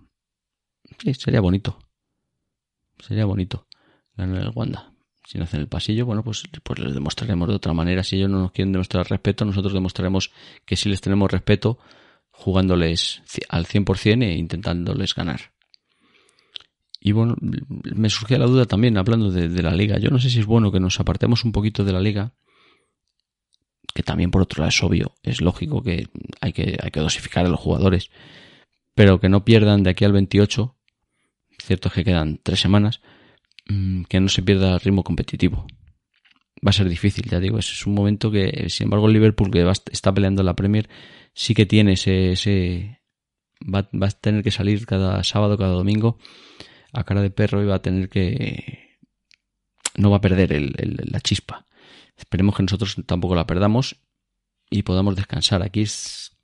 Sí, 0.98 1.14
sería 1.14 1.42
bonito. 1.42 1.78
Sería 3.00 3.26
bonito 3.26 3.68
ganar 4.16 4.42
el 4.42 4.52
Wanda. 4.54 4.94
Si 5.26 5.38
no 5.38 5.44
hacen 5.44 5.60
el 5.60 5.68
pasillo, 5.68 6.06
bueno, 6.06 6.24
pues, 6.24 6.44
pues 6.64 6.80
les 6.80 6.94
demostraremos 6.94 7.50
de 7.50 7.56
otra 7.56 7.74
manera. 7.74 8.04
Si 8.04 8.16
ellos 8.16 8.30
no 8.30 8.40
nos 8.40 8.52
quieren 8.52 8.72
demostrar 8.72 9.08
respeto, 9.10 9.46
nosotros 9.46 9.74
demostraremos 9.74 10.32
que 10.66 10.76
sí 10.76 10.90
les 10.90 11.02
tenemos 11.02 11.30
respeto 11.30 11.78
jugándoles 12.32 13.22
al 13.50 13.66
100% 13.66 14.24
e 14.24 14.38
intentándoles 14.38 15.14
ganar. 15.14 15.52
Y 17.00 17.12
bueno, 17.12 17.36
me 17.40 18.10
surgía 18.10 18.40
la 18.40 18.46
duda 18.46 18.66
también 18.66 18.98
hablando 18.98 19.30
de, 19.30 19.50
de, 19.50 19.64
la 19.64 19.72
liga. 19.72 20.00
Yo 20.00 20.10
no 20.10 20.20
sé 20.20 20.30
si 20.30 20.40
es 20.40 20.46
bueno 20.46 20.72
que 20.72 20.80
nos 20.80 21.00
apartemos 21.00 21.44
un 21.44 21.52
poquito 21.52 21.84
de 21.84 21.94
la 21.94 22.00
liga, 22.00 22.34
que 23.94 24.04
también 24.04 24.32
por 24.32 24.44
otro 24.44 24.62
lado 24.62 24.70
es 24.70 24.84
obvio, 24.84 25.16
es 25.24 25.42
lógico 25.42 25.82
que 25.82 26.08
hay 26.40 26.54
que, 26.54 26.78
hay 26.82 26.92
que 26.92 27.00
dosificar 27.00 27.46
a 27.46 27.50
los 27.50 27.60
jugadores, 27.60 28.12
pero 28.94 29.20
que 29.20 29.28
no 29.28 29.44
pierdan 29.44 29.84
de 29.84 29.90
aquí 29.90 30.06
al 30.06 30.14
28, 30.14 30.77
cierto 31.68 31.90
es 31.90 31.94
que 31.94 32.04
quedan 32.04 32.40
tres 32.42 32.60
semanas, 32.60 33.02
mm, 33.68 34.04
que 34.04 34.20
no 34.20 34.30
se 34.30 34.42
pierda 34.42 34.76
el 34.76 34.80
ritmo 34.80 35.04
competitivo. 35.04 35.68
Va 36.66 36.72
a 36.72 36.74
ser 36.74 36.90
difícil, 36.90 37.30
ya 37.30 37.40
digo, 37.40 37.60
es 37.60 37.86
un 37.86 37.94
momento 37.94 38.32
que, 38.32 38.68
sin 38.70 38.86
embargo, 38.86 39.08
el 39.08 39.14
Liverpool 39.14 39.52
que 39.52 39.70
está 39.92 40.14
peleando 40.14 40.42
la 40.42 40.56
Premier 40.56 40.90
sí 41.34 41.54
que 41.54 41.68
tiene 41.68 41.94
ese, 41.94 42.32
ese 42.32 43.02
va, 43.62 43.88
va, 43.94 44.08
a 44.08 44.12
tener 44.12 44.44
que 44.44 44.50
salir 44.50 44.88
cada 44.88 45.24
sábado, 45.24 45.58
cada 45.58 45.74
domingo 45.74 46.18
a 46.94 47.04
cara 47.04 47.22
de 47.22 47.30
perro 47.30 47.62
y 47.62 47.68
va 47.68 47.76
a 47.76 47.82
tener 47.82 48.10
que 48.10 48.88
no 49.98 50.10
va 50.10 50.18
a 50.18 50.22
perder 50.22 50.54
el, 50.54 50.74
la 51.12 51.20
chispa. 51.20 51.66
Esperemos 52.16 52.56
que 52.56 52.64
nosotros 52.64 52.96
tampoco 53.06 53.36
la 53.36 53.46
perdamos 53.46 53.98
y 54.70 54.84
podamos 54.84 55.16
descansar. 55.16 55.62
Aquí 55.62 55.82
es, 55.82 56.37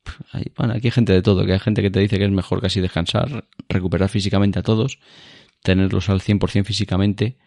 bueno, 0.57 0.73
aquí 0.73 0.87
hay 0.87 0.91
gente 0.91 1.13
de 1.13 1.21
todo, 1.21 1.45
que 1.45 1.53
hay 1.53 1.59
gente 1.59 1.81
que 1.81 1.89
te 1.89 1.99
dice 1.99 2.17
que 2.17 2.25
es 2.25 2.31
mejor 2.31 2.61
casi 2.61 2.81
descansar, 2.81 3.45
recuperar 3.69 4.09
físicamente 4.09 4.59
a 4.59 4.63
todos, 4.63 4.99
tenerlos 5.61 6.09
al 6.09 6.21
100% 6.21 6.65
físicamente, 6.65 7.37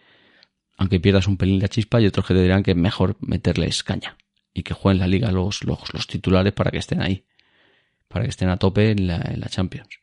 aunque 0.76 1.00
pierdas 1.00 1.26
un 1.26 1.36
pelín 1.36 1.60
la 1.60 1.68
chispa, 1.68 2.00
y 2.00 2.06
otros 2.06 2.26
que 2.26 2.34
te 2.34 2.42
dirán 2.42 2.62
que 2.62 2.72
es 2.72 2.76
mejor 2.76 3.16
meterles 3.20 3.82
caña 3.82 4.16
y 4.52 4.62
que 4.62 4.74
jueguen 4.74 5.00
la 5.00 5.06
liga 5.06 5.30
los, 5.32 5.64
los, 5.64 5.92
los 5.92 6.06
titulares 6.06 6.52
para 6.52 6.70
que 6.70 6.78
estén 6.78 7.02
ahí, 7.02 7.24
para 8.08 8.24
que 8.24 8.30
estén 8.30 8.48
a 8.48 8.56
tope 8.56 8.90
en 8.90 9.06
la, 9.06 9.16
en 9.16 9.40
la 9.40 9.48
Champions. 9.48 10.00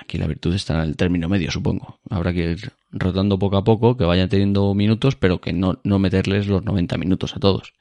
Aquí 0.00 0.16
la 0.16 0.26
virtud 0.26 0.54
está 0.54 0.74
en 0.74 0.88
el 0.88 0.96
término 0.96 1.28
medio, 1.28 1.50
supongo. 1.50 2.00
Habrá 2.08 2.32
que 2.32 2.52
ir 2.52 2.72
rotando 2.90 3.38
poco 3.38 3.56
a 3.56 3.64
poco, 3.64 3.96
que 3.96 4.04
vayan 4.04 4.28
teniendo 4.28 4.72
minutos, 4.74 5.16
pero 5.16 5.40
que 5.40 5.52
no, 5.52 5.80
no 5.84 5.98
meterles 5.98 6.46
los 6.46 6.64
90 6.64 6.96
minutos 6.96 7.36
a 7.36 7.40
todos. 7.40 7.74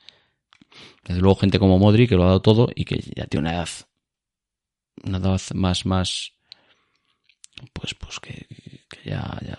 Desde 1.03 1.21
luego 1.21 1.35
gente 1.35 1.59
como 1.59 1.79
Modri, 1.79 2.07
que 2.07 2.15
lo 2.15 2.23
ha 2.23 2.27
dado 2.27 2.41
todo 2.41 2.69
y 2.75 2.85
que 2.85 2.97
ya 3.15 3.25
tiene 3.25 3.47
una 3.47 3.57
edad, 3.57 3.69
una 5.03 5.17
edad 5.17 5.41
más, 5.55 5.85
más, 5.85 6.33
pues, 7.73 7.95
pues 7.95 8.19
que, 8.19 8.47
ya, 9.03 9.39
ya 9.41 9.57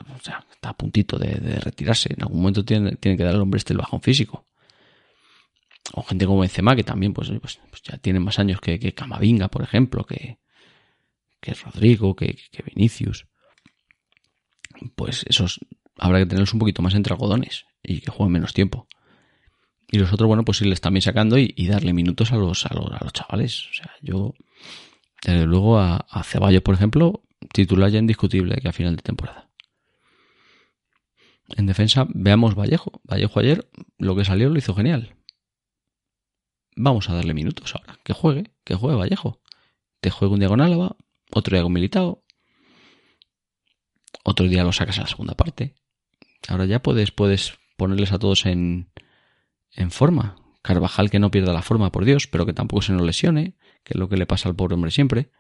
está 0.53 0.69
a 0.69 0.77
puntito 0.77 1.19
de, 1.19 1.35
de, 1.35 1.61
retirarse. 1.61 2.13
En 2.13 2.23
algún 2.23 2.39
momento 2.39 2.65
tiene, 2.65 2.97
tiene 2.97 3.17
que 3.17 3.25
dar 3.25 3.35
al 3.35 3.43
hombre 3.43 3.59
este 3.59 3.73
el 3.73 3.79
bajón 3.79 4.01
físico. 4.01 4.47
O 5.95 6.03
gente 6.03 6.27
como 6.27 6.41
Benzema, 6.41 6.77
que 6.77 6.85
también, 6.85 7.13
pues, 7.13 7.31
pues, 7.41 7.61
pues 7.69 7.83
ya 7.83 7.99
tiene 7.99 8.21
más 8.21 8.39
años 8.39 8.61
que, 8.61 8.79
que 8.79 8.95
Camavinga, 8.95 9.49
por 9.49 9.63
ejemplo, 9.63 10.05
que, 10.05 10.39
que 11.41 11.55
Rodrigo, 11.55 12.15
que, 12.15 12.39
que 12.51 12.63
Vinicius, 12.63 13.27
pues 14.95 15.25
esos 15.29 15.61
habrá 15.99 16.21
que 16.21 16.27
tenerlos 16.27 16.53
un 16.53 16.61
poquito 16.61 16.83
más 16.83 16.95
entre 16.95 17.13
algodones 17.13 17.67
y 17.83 18.01
que 18.01 18.11
jueguen 18.11 18.33
menos 18.33 18.53
tiempo. 18.53 18.87
Y 19.93 19.99
los 19.99 20.11
otros, 20.11 20.27
bueno, 20.27 20.43
pues 20.43 20.63
irles 20.63 20.81
también 20.81 21.03
sacando 21.03 21.37
y, 21.39 21.67
darle 21.67 21.93
minutos 21.93 22.33
a 22.33 22.37
los, 22.37 22.65
a 22.65 22.75
los, 22.75 22.91
a 22.91 23.05
los 23.05 23.13
chavales. 23.13 23.69
O 23.71 23.75
sea, 23.75 23.91
yo, 24.01 24.35
desde 25.23 25.45
luego, 25.45 25.79
a, 25.79 26.07
a 26.09 26.25
Ceballos, 26.25 26.63
por 26.63 26.75
ejemplo, 26.75 27.23
titular 27.53 27.91
ya 27.91 27.99
indiscutible 27.99 28.57
que 28.57 28.69
a 28.69 28.73
final 28.73 28.97
de 28.97 29.03
temporada. 29.03 29.51
En 31.59 31.67
defensa, 31.67 32.07
veamos 32.09 32.55
Vallejo. 32.55 33.03
Vallejo 33.05 33.39
ayer, 33.39 33.69
lo 33.99 34.17
que 34.17 34.25
salió 34.25 34.49
lo 34.49 34.59
hizo 34.59 34.75
genial. 34.75 35.15
Vamos 36.75 37.11
a 37.11 37.15
darle 37.15 37.35
minutos 37.35 37.75
ahora. 37.75 37.99
Que 38.03 38.15
juegue, 38.15 38.51
que 38.65 38.75
juegue 38.75 38.97
Vallejo. 38.97 39.43
Te 40.01 40.09
juegue 40.09 40.33
un 40.33 40.41
día 40.41 40.49
con 40.49 40.63
Álava, 40.63 40.97
otro 41.31 41.55
día 41.55 41.63
con 41.63 41.73
Militao, 41.73 42.25
otro 44.25 44.49
día 44.49 44.65
lo 44.65 44.73
sacas 44.73 44.99
a 44.99 45.03
la 45.03 45.09
segunda 45.09 45.35
parte. 45.35 45.75
Ahora 46.49 46.65
ya 46.65 46.83
puedes, 46.83 47.11
puedes 47.11 47.59
ponerles 47.77 48.13
a 48.13 48.19
todos 48.19 48.47
en, 48.47 48.91
en 49.75 49.91
forma. 49.91 50.37
Carvajal 50.63 51.11
que 51.11 51.19
no 51.19 51.31
pierda 51.31 51.53
la 51.53 51.63
forma, 51.63 51.91
por 51.91 52.05
Dios, 52.05 52.27
pero 52.29 52.47
que 52.47 52.53
tampoco 52.53 52.83
se 52.83 52.93
nos 52.93 53.03
lesione, 53.03 53.57
que 53.83 53.95
es 53.95 53.97
lo 53.97 54.09
que 54.09 54.17
le 54.17 54.27
pasa 54.27 54.49
al 54.49 54.55
pobre 54.55 54.75
hombre 54.75 54.91
siempre. 54.91 55.31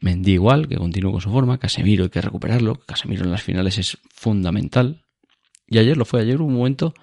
Mendy 0.00 0.32
igual, 0.32 0.68
que 0.68 0.76
continúe 0.76 1.12
con 1.12 1.20
su 1.20 1.30
forma. 1.30 1.58
Casemiro 1.58 2.04
hay 2.04 2.10
que 2.10 2.20
recuperarlo. 2.20 2.76
Casemiro 2.80 3.24
en 3.24 3.30
las 3.30 3.42
finales 3.42 3.78
es 3.78 3.98
fundamental. 4.10 5.04
Y 5.66 5.78
ayer 5.78 5.96
lo 5.96 6.04
fue, 6.04 6.20
ayer 6.20 6.40
un 6.40 6.54
momento, 6.54 6.94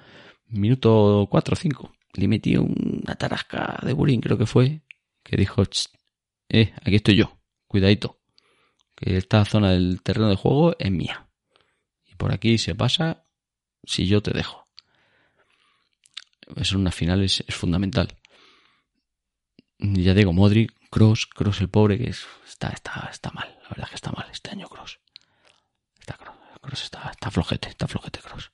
minuto 0.47 1.27
4 1.29 1.53
o 1.53 1.55
5. 1.55 1.95
Le 2.15 2.27
metí 2.27 2.55
una 2.57 3.15
tarasca 3.15 3.79
de 3.83 3.93
Burín, 3.93 4.21
creo 4.21 4.37
que 4.37 4.45
fue, 4.45 4.81
que 5.23 5.37
dijo, 5.37 5.63
eh, 6.49 6.73
aquí 6.81 6.95
estoy 6.95 7.17
yo, 7.17 7.37
cuidadito, 7.67 8.21
que 8.95 9.17
esta 9.17 9.43
zona 9.45 9.71
del 9.71 10.01
terreno 10.01 10.29
de 10.29 10.35
juego 10.35 10.75
es 10.79 10.91
mía. 10.91 11.29
Y 12.05 12.15
por 12.15 12.31
aquí 12.31 12.57
se 12.57 12.73
pasa 12.73 13.25
si 13.83 14.07
yo 14.07 14.21
te 14.21 14.31
dejo. 14.31 14.64
En 16.47 16.77
una 16.77 16.91
final 16.91 17.23
es, 17.23 17.43
es 17.47 17.55
fundamental. 17.55 18.15
Ya 19.79 20.13
digo, 20.13 20.31
Modric, 20.33 20.73
Cross, 20.89 21.25
Cross 21.27 21.61
el 21.61 21.69
pobre, 21.69 21.97
que 21.97 22.09
es, 22.09 22.25
está, 22.47 22.69
está, 22.69 23.09
está 23.11 23.31
mal, 23.31 23.57
la 23.63 23.69
verdad 23.69 23.85
es 23.85 23.89
que 23.89 23.95
está 23.95 24.11
mal 24.11 24.27
este 24.31 24.51
año 24.51 24.67
Cross. 24.69 24.99
Está 25.99 26.17
Cross, 26.61 26.83
está, 26.83 27.09
está 27.11 27.31
flojete, 27.31 27.69
está 27.69 27.87
flojete 27.87 28.19
Cross. 28.19 28.51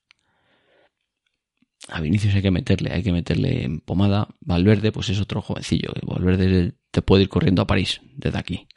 A 1.88 2.00
Vinicius 2.00 2.34
hay 2.34 2.42
que 2.42 2.50
meterle, 2.50 2.92
hay 2.92 3.02
que 3.02 3.12
meterle 3.12 3.64
en 3.64 3.80
pomada. 3.80 4.28
Valverde, 4.40 4.92
pues 4.92 5.08
es 5.08 5.20
otro 5.20 5.42
jovencillo. 5.42 5.92
Valverde 6.02 6.74
te 6.90 7.02
puede 7.02 7.24
ir 7.24 7.28
corriendo 7.28 7.62
a 7.62 7.66
París 7.66 8.00
desde 8.14 8.38
aquí. 8.38 8.68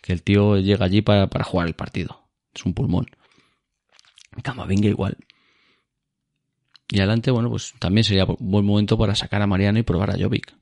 Que 0.00 0.12
el 0.12 0.22
tío 0.22 0.56
llega 0.58 0.86
allí 0.86 1.02
para, 1.02 1.28
para 1.28 1.44
jugar 1.44 1.66
el 1.66 1.74
partido. 1.74 2.28
Es 2.54 2.64
un 2.64 2.74
pulmón. 2.74 3.06
Camavinga 4.42 4.88
igual. 4.88 5.16
Y 6.90 6.98
adelante, 6.98 7.30
bueno, 7.30 7.50
pues 7.50 7.74
también 7.78 8.04
sería 8.04 8.24
un 8.24 8.50
buen 8.50 8.64
momento 8.64 8.96
para 8.96 9.14
sacar 9.14 9.42
a 9.42 9.46
Mariano 9.46 9.78
y 9.78 9.82
probar 9.82 10.10
a 10.10 10.18
Jovic. 10.18 10.54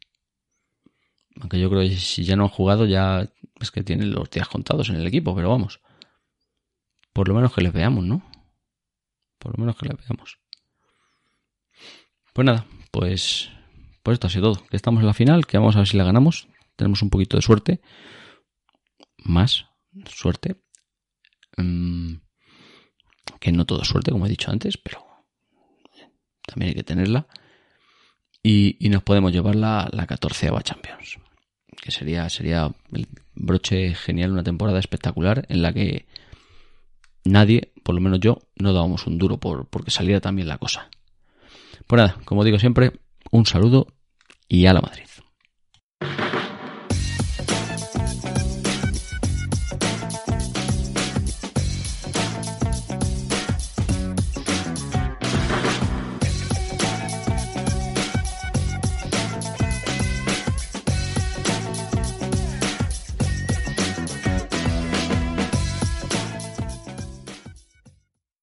Aunque 1.41 1.61
yo 1.61 1.69
creo 1.71 1.83
que 1.83 1.97
si 1.97 2.25
ya 2.25 2.35
no 2.35 2.45
han 2.45 2.49
jugado, 2.49 2.87
ya 2.87 3.29
es 3.61 3.71
que 3.71 3.83
tienen 3.83 4.11
los 4.11 4.29
días 4.31 4.49
contados 4.49 4.89
en 4.89 4.97
el 4.97 5.07
equipo, 5.07 5.35
pero 5.35 5.51
vamos. 5.51 5.81
Por 7.13 7.29
lo 7.29 7.35
menos 7.35 7.55
que 7.55 7.61
les 7.61 7.73
veamos, 7.73 8.05
¿no? 8.05 8.23
Por 9.39 9.57
lo 9.57 9.61
menos 9.61 9.77
que 9.77 9.87
les 9.87 9.97
veamos. 9.97 10.39
Pues 12.33 12.45
nada, 12.45 12.67
pues, 12.91 13.51
pues 14.03 14.15
esto 14.15 14.27
ha 14.27 14.31
sido 14.31 14.53
todo. 14.53 14.67
Que 14.67 14.77
estamos 14.77 15.01
en 15.01 15.07
la 15.07 15.15
final, 15.15 15.47
que 15.47 15.59
vamos 15.59 15.77
a 15.77 15.81
ver 15.81 15.89
si 15.89 15.97
la 15.97 16.05
ganamos. 16.05 16.49
Tenemos 16.75 17.03
un 17.03 17.11
poquito 17.11 17.37
de 17.37 17.43
suerte. 17.43 17.81
Más 19.19 19.67
suerte. 20.07 20.57
Um, 21.57 22.21
que 23.41 23.53
no 23.53 23.65
todo 23.65 23.85
suerte, 23.85 24.11
como 24.11 24.27
he 24.27 24.31
dicho 24.31 24.51
antes, 24.51 24.77
pero 24.77 25.07
también 26.47 26.71
hay 26.71 26.75
que 26.75 26.85
tenerla. 26.85 27.27
Y, 28.43 28.77
y 28.79 28.89
nos 28.89 29.03
podemos 29.03 29.33
llevar 29.33 29.57
la, 29.57 29.89
la 29.93 30.07
14 30.07 30.51
Champions. 30.63 31.19
Que 31.83 31.91
sería, 31.91 32.29
sería 32.31 32.73
el 32.93 33.09
broche 33.35 33.95
genial, 33.95 34.33
una 34.33 34.45
temporada 34.45 34.79
espectacular 34.79 35.45
en 35.49 35.63
la 35.63 35.73
que 35.73 36.07
nadie, 37.25 37.73
por 37.83 37.95
lo 37.95 38.01
menos 38.01 38.21
yo, 38.21 38.39
no 38.57 38.73
dábamos 38.73 39.07
un 39.07 39.19
duro 39.19 39.39
por 39.39 39.67
porque 39.67 39.91
saliera 39.91 40.21
también 40.21 40.49
la 40.49 40.59
cosa. 40.59 40.89
Pues 41.87 42.01
nada, 42.01 42.17
como 42.25 42.45
digo 42.45 42.59
siempre, 42.59 42.93
un 43.31 43.47
saludo 43.47 43.89
y 44.49 44.67
a 44.67 44.73
la 44.73 44.81
Madrid. 44.81 45.06